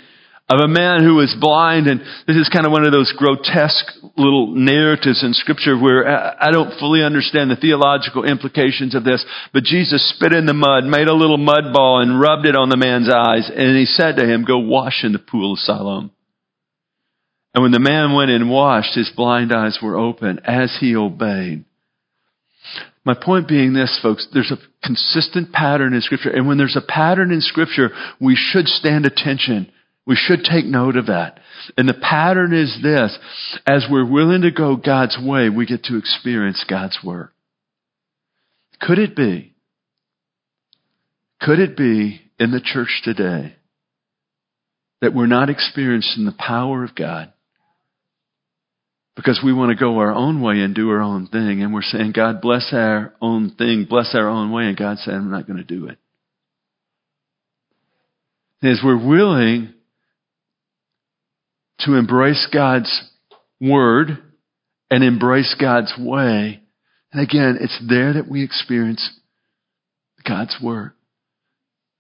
of 0.49 0.59
a 0.59 0.67
man 0.67 1.03
who 1.03 1.15
was 1.15 1.33
blind, 1.39 1.87
and 1.87 2.01
this 2.27 2.35
is 2.35 2.49
kind 2.51 2.65
of 2.65 2.73
one 2.73 2.85
of 2.85 2.91
those 2.91 3.13
grotesque 3.15 3.85
little 4.17 4.53
narratives 4.53 5.23
in 5.23 5.33
scripture 5.33 5.79
where 5.79 6.05
I 6.05 6.51
don't 6.51 6.77
fully 6.77 7.03
understand 7.03 7.49
the 7.49 7.55
theological 7.55 8.25
implications 8.25 8.93
of 8.93 9.05
this, 9.05 9.23
but 9.53 9.63
Jesus 9.63 10.13
spit 10.15 10.33
in 10.33 10.45
the 10.45 10.53
mud, 10.53 10.83
made 10.83 11.07
a 11.07 11.13
little 11.13 11.37
mud 11.37 11.71
ball, 11.71 12.01
and 12.01 12.19
rubbed 12.19 12.45
it 12.45 12.55
on 12.55 12.67
the 12.67 12.75
man's 12.75 13.09
eyes, 13.09 13.49
and 13.49 13.77
he 13.77 13.85
said 13.85 14.17
to 14.17 14.27
him, 14.27 14.43
go 14.43 14.59
wash 14.59 15.03
in 15.03 15.13
the 15.13 15.19
pool 15.19 15.53
of 15.53 15.59
Siloam. 15.59 16.11
And 17.53 17.63
when 17.63 17.71
the 17.71 17.79
man 17.79 18.13
went 18.13 18.31
and 18.31 18.49
washed, 18.49 18.95
his 18.95 19.11
blind 19.15 19.51
eyes 19.53 19.79
were 19.81 19.97
open 19.97 20.39
as 20.45 20.77
he 20.79 20.95
obeyed. 20.95 21.65
My 23.03 23.13
point 23.13 23.47
being 23.47 23.73
this, 23.73 23.99
folks, 24.01 24.27
there's 24.33 24.51
a 24.51 24.85
consistent 24.85 25.51
pattern 25.51 25.93
in 25.93 26.01
Scripture. 26.01 26.29
And 26.29 26.47
when 26.47 26.57
there's 26.57 26.77
a 26.77 26.85
pattern 26.85 27.31
in 27.31 27.41
Scripture, 27.41 27.89
we 28.19 28.35
should 28.35 28.67
stand 28.67 29.05
attention. 29.05 29.71
We 30.11 30.17
should 30.17 30.43
take 30.43 30.65
note 30.65 30.97
of 30.97 31.05
that. 31.05 31.39
And 31.77 31.87
the 31.87 31.93
pattern 31.93 32.53
is 32.53 32.77
this. 32.83 33.17
As 33.65 33.85
we're 33.89 34.05
willing 34.05 34.41
to 34.41 34.51
go 34.51 34.75
God's 34.75 35.17
way, 35.17 35.47
we 35.47 35.65
get 35.65 35.85
to 35.85 35.97
experience 35.97 36.65
God's 36.69 36.99
work. 37.01 37.31
Could 38.81 38.99
it 38.99 39.15
be, 39.15 39.53
could 41.39 41.59
it 41.59 41.77
be 41.77 42.19
in 42.37 42.51
the 42.51 42.59
church 42.59 42.99
today 43.05 43.55
that 44.99 45.13
we're 45.13 45.27
not 45.27 45.49
experiencing 45.49 46.25
the 46.25 46.35
power 46.37 46.83
of 46.83 46.93
God 46.93 47.31
because 49.15 49.39
we 49.41 49.53
want 49.53 49.69
to 49.69 49.81
go 49.81 49.97
our 49.99 50.13
own 50.13 50.41
way 50.41 50.59
and 50.59 50.75
do 50.75 50.89
our 50.89 51.01
own 51.01 51.27
thing. 51.27 51.63
And 51.63 51.73
we're 51.73 51.83
saying, 51.83 52.11
God, 52.11 52.41
bless 52.41 52.73
our 52.73 53.13
own 53.21 53.51
thing, 53.51 53.85
bless 53.89 54.13
our 54.13 54.27
own 54.27 54.51
way. 54.51 54.63
And 54.65 54.75
God 54.75 54.97
said, 54.97 55.13
I'm 55.13 55.31
not 55.31 55.47
going 55.47 55.55
to 55.55 55.63
do 55.63 55.87
it. 55.87 55.97
As 58.61 58.81
we're 58.83 59.07
willing 59.07 59.75
to 61.85 61.95
embrace 61.95 62.47
God's 62.53 63.09
word 63.59 64.17
and 64.89 65.03
embrace 65.03 65.55
God's 65.59 65.93
way, 65.97 66.61
and 67.13 67.21
again, 67.21 67.57
it's 67.59 67.79
there 67.87 68.13
that 68.13 68.29
we 68.29 68.43
experience 68.43 69.09
God's 70.27 70.57
word. 70.61 70.93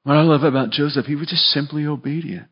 What 0.03 0.17
I 0.17 0.21
love 0.21 0.43
about 0.43 0.71
Joseph, 0.71 1.05
he 1.05 1.15
was 1.15 1.27
just 1.27 1.43
simply 1.51 1.85
obedient. 1.85 2.47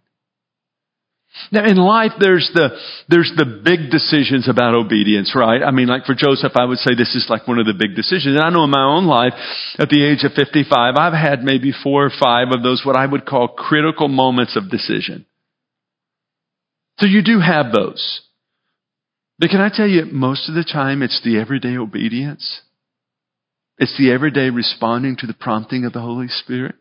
Now 1.52 1.63
in 1.65 1.78
life, 1.78 2.13
there's 2.20 2.50
the, 2.54 2.70
there's 3.08 3.32
the 3.38 3.62
big 3.63 3.92
decisions 3.92 4.50
about 4.50 4.74
obedience, 4.74 5.34
right? 5.36 5.62
I 5.63 5.72
mean, 5.72 5.88
like 5.88 6.06
for 6.06 6.15
Joseph, 6.15 6.54
I 6.56 6.65
would 6.65 6.80
say 6.80 6.96
this 6.96 7.15
is 7.15 7.28
like 7.30 7.48
one 7.48 7.60
of 7.60 7.65
the 7.65 7.78
big 7.78 7.96
decisions. 7.96 8.36
And 8.36 8.44
I 8.44 8.50
know 8.50 8.63
in 8.63 8.72
my 8.72 8.84
own 8.84 9.06
life, 9.06 9.34
at 9.78 9.89
the 9.89 10.04
age 10.04 10.24
of 10.24 10.34
55, 10.34 10.96
I've 10.96 11.13
had 11.13 11.44
maybe 11.44 11.72
four 11.72 12.06
or 12.06 12.12
five 12.12 12.48
of 12.52 12.63
those 12.63 12.82
what 12.84 12.98
I 12.98 13.06
would 13.06 13.26
call 13.26 13.48
critical 13.48 14.08
moments 14.08 14.58
of 14.58 14.70
decision. 14.70 15.26
So 17.00 17.06
you 17.06 17.22
do 17.22 17.40
have 17.40 17.72
those. 17.72 18.22
But 19.40 19.50
can 19.50 19.62
I 19.62 19.70
tell 19.74 19.88
you, 19.88 20.06
most 20.06 20.50
of 20.50 20.56
the 20.56 20.66
time 20.66 21.02
it's 21.02 21.22
the 21.24 21.40
everyday 21.40 21.78
obedience. 21.78 22.62
It's 23.78 23.98
the 23.98 24.12
everyday 24.12 24.50
responding 24.50 25.16
to 25.18 25.28
the 25.28 25.34
prompting 25.34 25.86
of 25.86 25.94
the 25.94 26.02
Holy 26.02 26.28
Spirit. 26.28 26.76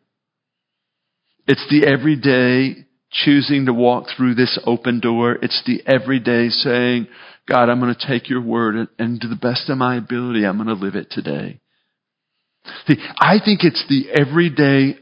It's 1.47 1.65
the 1.71 1.87
everyday 1.87 2.85
choosing 3.11 3.67
to 3.67 3.73
walk 3.73 4.07
through 4.17 4.35
this 4.35 4.59
open 4.67 4.99
door. 5.01 5.39
It's 5.41 5.63
the 5.65 5.81
everyday 5.87 6.49
saying, 6.49 7.07
God, 7.49 7.69
I'm 7.69 7.81
going 7.81 7.95
to 7.95 8.07
take 8.07 8.29
your 8.29 8.43
word 8.43 8.89
and, 8.99 9.21
to 9.21 9.29
the 9.29 9.37
best 9.37 9.71
of 9.71 9.79
my 9.79 9.97
ability, 9.97 10.45
I'm 10.45 10.57
going 10.57 10.69
to 10.69 10.75
live 10.75 10.97
it 10.97 11.11
today. 11.11 11.61
See, 12.87 12.97
I 13.19 13.39
think 13.43 13.61
it's 13.63 13.85
the 13.89 14.11
everyday 14.11 14.99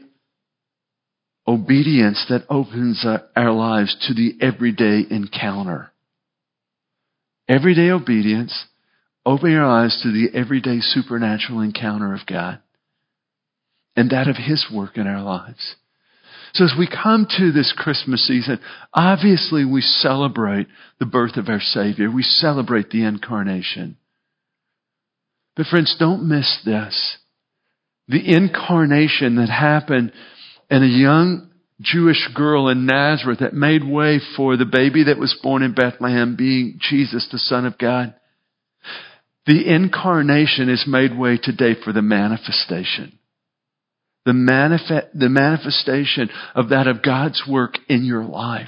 obedience 1.47 2.25
that 2.29 2.45
opens 2.49 3.05
uh, 3.05 3.19
our 3.35 3.51
lives 3.51 3.95
to 4.07 4.13
the 4.13 4.33
everyday 4.45 5.03
encounter. 5.09 5.91
Everyday 7.47 7.89
obedience, 7.89 8.65
opening 9.25 9.55
our 9.55 9.83
eyes 9.83 9.99
to 10.03 10.11
the 10.11 10.37
everyday 10.37 10.79
supernatural 10.81 11.61
encounter 11.61 12.13
of 12.13 12.25
God 12.27 12.59
and 13.95 14.09
that 14.11 14.27
of 14.27 14.35
His 14.35 14.67
work 14.71 14.97
in 14.97 15.07
our 15.07 15.23
lives. 15.23 15.75
So 16.53 16.63
as 16.63 16.73
we 16.77 16.87
come 16.87 17.27
to 17.37 17.51
this 17.51 17.73
Christmas 17.75 18.25
season, 18.25 18.59
obviously 18.93 19.65
we 19.65 19.81
celebrate 19.81 20.67
the 20.99 21.05
birth 21.05 21.37
of 21.37 21.49
our 21.49 21.59
Savior. 21.61 22.09
We 22.09 22.23
celebrate 22.23 22.89
the 22.89 23.03
incarnation. 23.03 23.97
But 25.55 25.67
friends, 25.67 25.95
don't 25.99 26.27
miss 26.27 26.61
this. 26.65 27.17
The 28.07 28.35
incarnation 28.35 29.35
that 29.35 29.49
happened 29.49 30.13
in 30.69 30.83
a 30.83 30.87
young 30.87 31.49
Jewish 31.79 32.27
girl 32.33 32.69
in 32.69 32.85
Nazareth 32.85 33.39
that 33.39 33.53
made 33.53 33.83
way 33.83 34.19
for 34.35 34.57
the 34.57 34.65
baby 34.65 35.05
that 35.05 35.19
was 35.19 35.37
born 35.41 35.63
in 35.63 35.73
Bethlehem 35.73 36.35
being 36.35 36.79
Jesus, 36.79 37.27
the 37.31 37.37
Son 37.37 37.65
of 37.65 37.77
God. 37.77 38.15
The 39.45 39.73
incarnation 39.73 40.69
is 40.69 40.85
made 40.87 41.17
way 41.17 41.37
today 41.41 41.75
for 41.83 41.93
the 41.93 42.01
manifestation 42.01 43.17
the, 44.27 44.33
manifest, 44.33 45.07
the 45.17 45.29
manifestation 45.29 46.29
of 46.53 46.69
that 46.69 46.85
of 46.85 47.01
God's 47.01 47.41
work 47.49 47.75
in 47.87 48.03
your 48.03 48.25
life. 48.25 48.67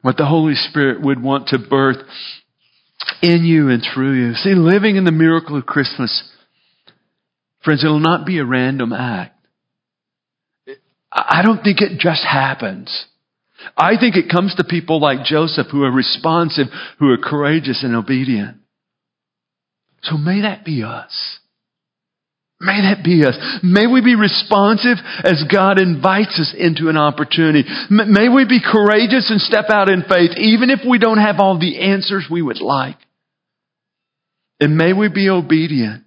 What 0.00 0.16
the 0.16 0.26
Holy 0.26 0.54
Spirit 0.54 1.02
would 1.02 1.20
want 1.20 1.48
to 1.48 1.58
birth 1.58 1.96
in 3.20 3.44
you 3.44 3.68
and 3.68 3.82
through 3.82 4.14
you. 4.14 4.34
See, 4.34 4.54
living 4.54 4.94
in 4.94 5.04
the 5.04 5.10
miracle 5.10 5.58
of 5.58 5.66
Christmas, 5.66 6.22
friends, 7.64 7.84
it'll 7.84 7.98
not 7.98 8.24
be 8.24 8.38
a 8.38 8.44
random 8.44 8.92
act. 8.92 9.31
I 11.12 11.42
don't 11.42 11.62
think 11.62 11.80
it 11.80 11.98
just 11.98 12.24
happens. 12.24 13.06
I 13.76 13.96
think 14.00 14.16
it 14.16 14.30
comes 14.30 14.54
to 14.56 14.64
people 14.64 15.00
like 15.00 15.24
Joseph 15.24 15.66
who 15.70 15.84
are 15.84 15.92
responsive, 15.92 16.66
who 16.98 17.10
are 17.10 17.18
courageous 17.18 17.82
and 17.84 17.94
obedient. 17.94 18.56
So 20.02 20.16
may 20.16 20.42
that 20.42 20.64
be 20.64 20.82
us. 20.82 21.38
May 22.60 22.80
that 22.82 23.04
be 23.04 23.24
us. 23.24 23.36
May 23.62 23.86
we 23.88 24.02
be 24.02 24.14
responsive 24.14 24.96
as 25.24 25.44
God 25.52 25.80
invites 25.80 26.38
us 26.38 26.54
into 26.56 26.88
an 26.88 26.96
opportunity. 26.96 27.64
May 27.90 28.28
we 28.28 28.46
be 28.48 28.60
courageous 28.60 29.30
and 29.30 29.40
step 29.40 29.66
out 29.68 29.88
in 29.88 30.02
faith, 30.02 30.30
even 30.36 30.70
if 30.70 30.80
we 30.88 30.98
don't 30.98 31.18
have 31.18 31.40
all 31.40 31.58
the 31.58 31.80
answers 31.80 32.26
we 32.30 32.40
would 32.40 32.60
like. 32.60 32.96
And 34.60 34.76
may 34.76 34.92
we 34.92 35.08
be 35.08 35.28
obedient, 35.28 36.04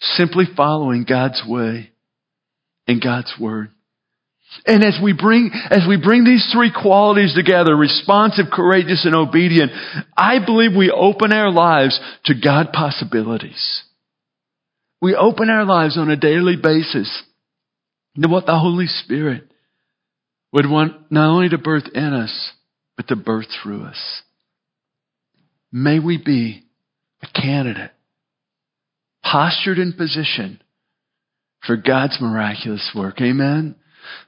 simply 0.00 0.44
following 0.54 1.06
God's 1.08 1.42
way 1.46 1.92
and 2.86 3.02
God's 3.02 3.32
word. 3.40 3.70
And 4.64 4.82
as 4.82 4.98
we 5.02 5.12
bring, 5.12 5.50
as 5.70 5.84
we 5.88 5.96
bring 5.96 6.24
these 6.24 6.48
three 6.52 6.72
qualities 6.72 7.34
together, 7.34 7.76
responsive, 7.76 8.46
courageous, 8.52 9.04
and 9.04 9.14
obedient, 9.14 9.72
I 10.16 10.44
believe 10.44 10.70
we 10.76 10.90
open 10.90 11.32
our 11.32 11.50
lives 11.50 11.98
to 12.24 12.34
God 12.34 12.72
possibilities. 12.72 13.82
We 15.00 15.14
open 15.14 15.48
our 15.48 15.64
lives 15.64 15.96
on 15.96 16.10
a 16.10 16.16
daily 16.16 16.56
basis 16.60 17.22
to 18.20 18.28
what 18.28 18.46
the 18.46 18.58
Holy 18.58 18.86
Spirit 18.86 19.44
would 20.52 20.68
want 20.68 21.12
not 21.12 21.30
only 21.30 21.50
to 21.50 21.58
birth 21.58 21.84
in 21.94 22.12
us, 22.12 22.52
but 22.96 23.08
to 23.08 23.16
birth 23.16 23.46
through 23.62 23.84
us. 23.84 24.22
May 25.70 25.98
we 25.98 26.18
be 26.22 26.64
a 27.22 27.40
candidate, 27.40 27.92
postured 29.22 29.78
in 29.78 29.92
position 29.92 30.60
for 31.66 31.76
God's 31.76 32.18
miraculous 32.20 32.90
work. 32.94 33.20
Amen. 33.20 33.76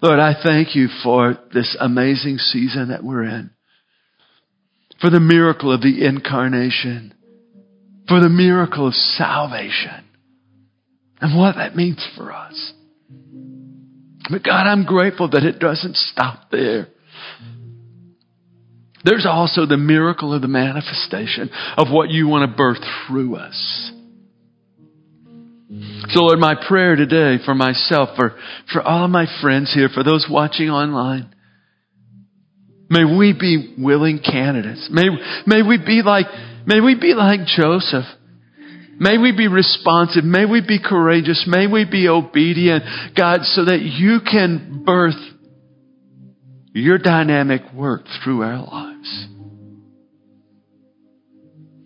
Lord, 0.03 0.19
I 0.19 0.35
thank 0.43 0.75
you 0.75 0.89
for 1.03 1.39
this 1.53 1.77
amazing 1.79 2.39
season 2.39 2.89
that 2.89 3.05
we're 3.05 3.25
in, 3.25 3.51
for 5.01 5.11
the 5.11 5.21
miracle 5.21 5.73
of 5.73 5.83
the 5.83 6.05
incarnation, 6.07 7.15
for 8.09 8.21
the 8.21 8.29
miracle 8.29 8.87
of 8.87 8.95
salvation 8.95 10.05
and 11.21 11.39
what 11.39 11.57
that 11.57 11.77
means 11.77 12.07
for 12.17 12.33
us. 12.33 12.73
But 14.31 14.43
God, 14.45 14.67
I'm 14.67 14.85
grateful 14.85 15.29
that 15.31 15.45
it 15.45 15.59
doesn't 15.59 15.97
stop 15.97 16.51
there. 16.51 16.89
there's 19.05 19.27
also 19.29 19.67
the 19.67 19.77
miracle 19.77 20.33
of 20.35 20.43
the 20.43 20.49
manifestation 20.49 21.51
of 21.77 21.89
what 21.91 22.11
you 22.11 22.29
want 22.29 22.49
to 22.51 22.57
birth 22.57 22.83
through 23.07 23.37
us. 23.37 23.93
So, 26.09 26.23
Lord, 26.23 26.41
my 26.41 26.55
prayer 26.67 26.97
today 26.97 27.37
for 27.45 27.55
myself, 27.55 28.17
for, 28.17 28.37
for 28.73 28.83
all 28.83 29.05
of 29.05 29.11
my 29.11 29.27
friends 29.41 29.73
here, 29.73 29.89
for 29.93 30.03
those 30.03 30.27
watching 30.29 30.69
online, 30.69 31.33
may 32.89 33.05
we 33.05 33.33
be 33.39 33.77
willing 33.79 34.19
candidates. 34.19 34.89
May, 34.91 35.05
may 35.47 35.63
we 35.63 35.79
be 35.79 36.03
like, 36.05 36.27
may 36.67 36.81
we 36.81 36.97
be 36.97 37.15
like 37.15 37.47
Joseph. 37.47 38.05
May 38.99 39.17
we 39.17 39.33
be 39.35 39.47
responsive. 39.47 40.25
May 40.25 40.45
we 40.45 40.61
be 40.61 40.79
courageous. 40.83 41.45
May 41.47 41.69
we 41.69 41.87
be 41.91 42.09
obedient, 42.09 42.85
God, 43.17 43.43
so 43.45 43.65
that 43.65 43.81
you 43.81 44.19
can 44.29 44.83
birth 44.85 45.15
your 46.73 46.99
dynamic 46.99 47.63
work 47.73 48.03
through 48.25 48.43
our 48.43 48.59
lives. 48.59 49.40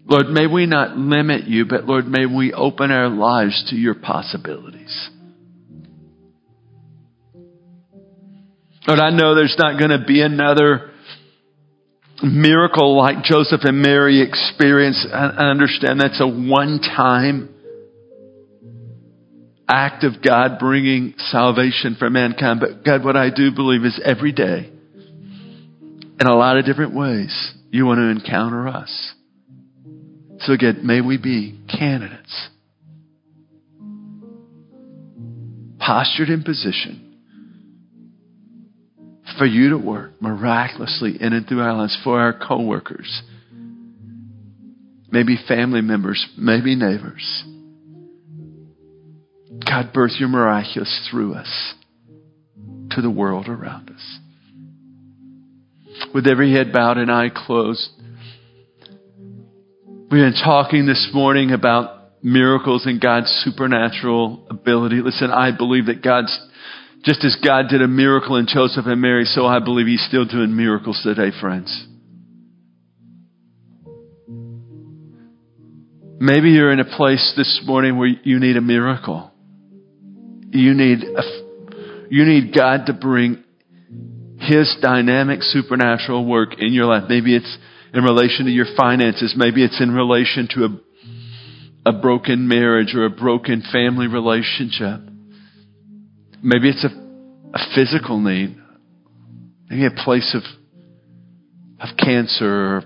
Lord, 0.07 0.28
may 0.28 0.46
we 0.46 0.66
not 0.66 0.96
limit 0.96 1.46
you, 1.46 1.64
but 1.64 1.86
Lord, 1.86 2.07
may 2.07 2.26
we 2.26 2.52
open 2.52 2.90
our 2.90 3.09
lives 3.09 3.64
to 3.70 3.76
your 3.76 3.94
possibilities. 3.94 5.11
Lord, 8.86 9.00
I 9.00 9.11
know 9.11 9.34
there's 9.34 9.57
not 9.59 9.78
going 9.78 9.98
to 9.98 10.05
be 10.07 10.20
another 10.20 10.90
miracle 12.22 12.98
like 12.98 13.24
Joseph 13.24 13.62
and 13.64 13.80
Mary 13.80 14.20
experienced. 14.20 15.07
I 15.11 15.50
understand 15.50 16.00
that's 16.00 16.20
a 16.20 16.28
one 16.28 16.80
time 16.80 17.48
act 19.66 20.05
of 20.05 20.22
God 20.22 20.59
bringing 20.59 21.14
salvation 21.16 21.96
for 21.98 22.11
mankind. 22.11 22.61
But 22.61 22.84
God, 22.84 23.05
what 23.05 23.16
I 23.16 23.30
do 23.30 23.52
believe 23.52 23.84
is 23.84 23.98
every 24.05 24.32
day, 24.32 24.70
in 26.20 26.26
a 26.26 26.36
lot 26.36 26.59
of 26.59 26.66
different 26.66 26.94
ways, 26.94 27.55
you 27.70 27.86
want 27.86 27.98
to 27.98 28.09
encounter 28.09 28.68
us. 28.68 29.13
So 30.45 30.53
again, 30.53 30.80
may 30.82 31.01
we 31.01 31.16
be 31.16 31.59
candidates. 31.68 32.49
Postured 35.78 36.28
in 36.28 36.42
position 36.42 37.01
for 39.38 39.47
you 39.47 39.70
to 39.70 39.78
work 39.78 40.20
miraculously 40.20 41.16
in 41.20 41.32
and 41.32 41.47
through 41.47 41.61
our 41.61 41.74
lives 41.74 41.99
for 42.05 42.20
our 42.20 42.38
coworkers, 42.38 43.22
maybe 45.11 45.38
family 45.49 45.80
members, 45.80 46.26
maybe 46.36 46.76
neighbors. 46.76 47.45
God, 49.66 49.92
birth 49.92 50.12
your 50.18 50.28
miraculous 50.28 51.09
through 51.11 51.34
us 51.34 51.74
to 52.90 53.01
the 53.01 53.11
world 53.11 53.49
around 53.49 53.90
us. 53.90 54.18
With 56.14 56.26
every 56.26 56.53
head 56.53 56.72
bowed 56.72 56.99
and 56.99 57.11
eye 57.11 57.30
closed, 57.34 57.88
We've 60.14 60.22
been 60.22 60.44
talking 60.44 60.86
this 60.86 61.10
morning 61.12 61.50
about 61.50 62.22
miracles 62.22 62.86
and 62.86 63.00
God's 63.00 63.26
supernatural 63.44 64.46
ability. 64.48 65.00
Listen, 65.02 65.32
I 65.32 65.50
believe 65.50 65.86
that 65.86 66.04
God's, 66.04 66.30
just 67.02 67.24
as 67.24 67.36
God 67.44 67.64
did 67.68 67.82
a 67.82 67.88
miracle 67.88 68.36
in 68.36 68.46
Joseph 68.46 68.86
and 68.86 69.00
Mary, 69.00 69.24
so 69.24 69.44
I 69.44 69.58
believe 69.58 69.88
He's 69.88 70.06
still 70.06 70.24
doing 70.24 70.54
miracles 70.56 71.00
today, 71.02 71.36
friends. 71.40 71.88
Maybe 76.20 76.50
you're 76.50 76.70
in 76.70 76.78
a 76.78 76.96
place 76.96 77.34
this 77.36 77.62
morning 77.66 77.98
where 77.98 78.06
you 78.06 78.38
need 78.38 78.56
a 78.56 78.60
miracle. 78.60 79.32
You 80.52 80.74
need 80.74 81.02
a, 81.02 82.06
you 82.08 82.24
need 82.24 82.54
God 82.54 82.86
to 82.86 82.92
bring 82.92 83.42
His 84.38 84.76
dynamic 84.80 85.42
supernatural 85.42 86.24
work 86.24 86.50
in 86.60 86.72
your 86.72 86.84
life. 86.84 87.06
Maybe 87.08 87.34
it's 87.34 87.58
in 87.95 88.03
relation 88.03 88.47
to 88.47 88.51
your 88.51 88.66
finances. 88.76 89.34
Maybe 89.36 89.64
it's 89.64 89.80
in 89.80 89.92
relation 89.92 90.49
to 90.55 90.64
a, 90.64 91.90
a 91.90 91.92
broken 91.92 92.49
marriage 92.49 92.95
or 92.95 93.05
a 93.05 93.11
broken 93.11 93.62
family 93.72 94.09
relationship. 94.09 95.01
Maybe 96.42 96.68
it's 96.68 96.84
a, 96.84 96.88
a 97.55 97.61
physical 97.74 98.20
need. 98.20 98.57
Maybe 99.70 99.86
a 99.86 100.05
place 100.05 100.34
of, 100.34 100.42
of 101.80 101.97
cancer 101.97 102.82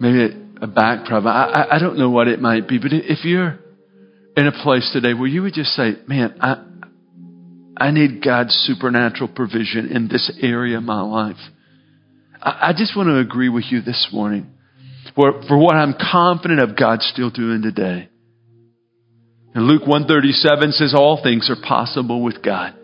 maybe 0.00 0.22
a, 0.22 0.64
a 0.64 0.66
back 0.66 1.06
problem. 1.06 1.34
I, 1.34 1.44
I, 1.44 1.76
I 1.76 1.78
don't 1.78 1.98
know 1.98 2.10
what 2.10 2.28
it 2.28 2.40
might 2.40 2.68
be, 2.68 2.78
but 2.78 2.92
if 2.92 3.24
you're 3.24 3.58
in 4.36 4.46
a 4.46 4.52
place 4.52 4.88
today 4.92 5.14
where 5.14 5.28
you 5.28 5.42
would 5.42 5.54
just 5.54 5.70
say, 5.70 5.94
man, 6.06 6.36
I, 6.40 6.64
I 7.78 7.92
need 7.92 8.24
God's 8.24 8.54
supernatural 8.66 9.28
provision 9.28 9.88
in 9.88 10.08
this 10.08 10.30
area 10.42 10.78
of 10.78 10.82
my 10.82 11.00
life. 11.00 11.36
I, 12.42 12.72
just 12.76 12.96
want 12.96 13.08
to 13.08 13.18
agree 13.18 13.48
with 13.48 13.64
you 13.70 13.82
this 13.82 14.08
morning 14.12 14.48
for, 15.14 15.42
for 15.46 15.56
what 15.58 15.76
I'm 15.76 15.94
confident 15.94 16.60
of 16.60 16.76
God 16.76 17.02
still 17.02 17.30
doing 17.30 17.62
today. 17.62 18.08
And 19.54 19.64
Luke 19.64 19.86
137 19.86 20.72
says 20.72 20.94
all 20.96 21.20
things 21.22 21.50
are 21.50 21.66
possible 21.66 22.22
with 22.22 22.42
God. 22.42 22.74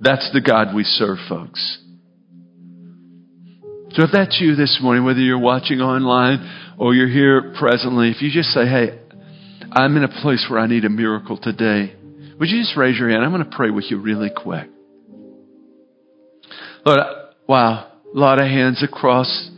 That's 0.00 0.30
the 0.32 0.40
God 0.40 0.74
we 0.74 0.84
serve, 0.84 1.18
folks. 1.28 1.78
So 3.92 4.04
if 4.04 4.10
that's 4.12 4.38
you 4.40 4.54
this 4.54 4.78
morning, 4.82 5.04
whether 5.04 5.20
you're 5.20 5.40
watching 5.40 5.80
online 5.80 6.76
or 6.78 6.94
you're 6.94 7.08
here 7.08 7.54
presently, 7.58 8.10
if 8.10 8.22
you 8.22 8.30
just 8.30 8.50
say, 8.50 8.66
hey, 8.66 8.98
I'm 9.72 9.96
in 9.96 10.04
a 10.04 10.22
place 10.22 10.46
where 10.48 10.60
I 10.60 10.66
need 10.66 10.84
a 10.84 10.90
miracle 10.90 11.36
today, 11.36 11.94
would 12.40 12.48
you 12.48 12.62
just 12.62 12.76
raise 12.76 12.98
your 12.98 13.10
hand? 13.10 13.22
I'm 13.22 13.32
going 13.32 13.44
to 13.44 13.56
pray 13.56 13.70
with 13.70 13.84
you 13.90 14.00
really 14.00 14.30
quick. 14.34 14.68
Lord, 16.86 16.98
wow, 17.46 17.92
a 18.14 18.18
lot 18.18 18.40
of 18.40 18.46
hands 18.46 18.82
across 18.82 19.50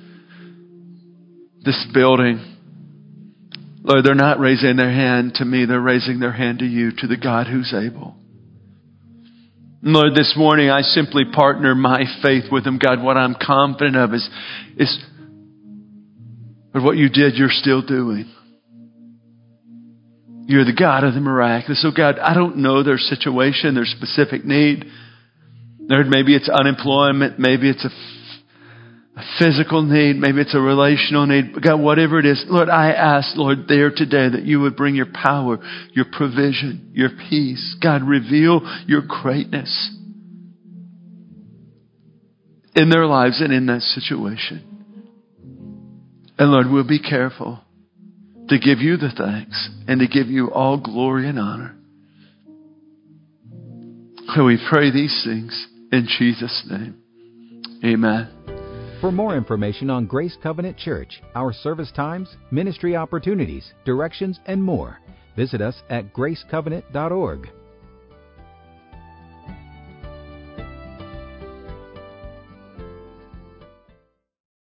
this 1.64 1.86
building. 1.94 2.56
Lord, 3.84 4.04
they're 4.04 4.16
not 4.16 4.40
raising 4.40 4.76
their 4.76 4.90
hand 4.90 5.34
to 5.36 5.44
me, 5.44 5.64
they're 5.64 5.80
raising 5.80 6.18
their 6.18 6.32
hand 6.32 6.58
to 6.58 6.64
you, 6.64 6.90
to 6.98 7.06
the 7.06 7.16
God 7.16 7.46
who's 7.46 7.72
able. 7.72 8.16
Lord, 9.84 10.14
this 10.14 10.34
morning 10.36 10.68
I 10.68 10.82
simply 10.82 11.22
partner 11.32 11.76
my 11.76 12.04
faith 12.20 12.44
with 12.50 12.64
them. 12.64 12.78
God, 12.78 13.02
what 13.02 13.16
I'm 13.16 13.36
confident 13.40 13.96
of 13.96 14.12
is, 14.12 14.28
is 14.76 14.98
what 16.72 16.96
you 16.96 17.08
did, 17.08 17.34
you're 17.34 17.48
still 17.50 17.82
doing. 17.82 18.32
You're 20.46 20.64
the 20.64 20.76
God 20.76 21.04
of 21.04 21.14
the 21.14 21.20
miraculous. 21.20 21.82
So, 21.82 21.90
God, 21.96 22.18
I 22.18 22.34
don't 22.34 22.58
know 22.58 22.82
their 22.82 22.98
situation, 22.98 23.74
their 23.74 23.84
specific 23.84 24.44
need. 24.44 24.84
Lord, 25.78 26.08
maybe 26.08 26.34
it's 26.34 26.48
unemployment, 26.48 27.38
maybe 27.38 27.68
it's 27.70 27.84
a, 27.84 29.20
a 29.20 29.24
physical 29.38 29.82
need, 29.82 30.16
maybe 30.16 30.40
it's 30.40 30.54
a 30.54 30.60
relational 30.60 31.26
need. 31.26 31.62
God, 31.62 31.80
whatever 31.80 32.18
it 32.18 32.26
is, 32.26 32.44
Lord, 32.48 32.68
I 32.68 32.92
ask, 32.92 33.36
Lord, 33.36 33.66
there 33.68 33.90
today 33.90 34.28
that 34.28 34.44
you 34.44 34.60
would 34.60 34.76
bring 34.76 34.94
your 34.94 35.08
power, 35.12 35.58
your 35.92 36.06
provision, 36.10 36.90
your 36.92 37.10
peace. 37.30 37.76
God, 37.80 38.02
reveal 38.02 38.60
your 38.86 39.02
greatness 39.02 39.96
in 42.74 42.88
their 42.90 43.06
lives 43.06 43.40
and 43.40 43.52
in 43.52 43.66
that 43.66 43.82
situation. 43.82 44.68
And 46.38 46.50
Lord, 46.50 46.70
we'll 46.70 46.86
be 46.86 47.00
careful 47.00 47.60
to 48.48 48.58
give 48.58 48.78
you 48.78 48.96
the 48.96 49.10
thanks 49.16 49.70
and 49.86 50.00
to 50.00 50.06
give 50.06 50.28
you 50.28 50.50
all 50.50 50.78
glory 50.78 51.28
and 51.28 51.38
honor. 51.38 51.76
So 54.34 54.44
we 54.44 54.58
pray 54.70 54.90
these 54.90 55.22
things 55.24 55.68
in 55.90 56.06
Jesus' 56.18 56.66
name. 56.70 56.96
Amen. 57.84 58.28
For 59.00 59.10
more 59.10 59.36
information 59.36 59.90
on 59.90 60.06
Grace 60.06 60.36
Covenant 60.42 60.78
Church, 60.78 61.20
our 61.34 61.52
service 61.52 61.90
times, 61.90 62.36
ministry 62.50 62.94
opportunities, 62.94 63.72
directions, 63.84 64.38
and 64.46 64.62
more, 64.62 64.98
visit 65.36 65.60
us 65.60 65.82
at 65.90 66.14
gracecovenant.org. 66.14 67.48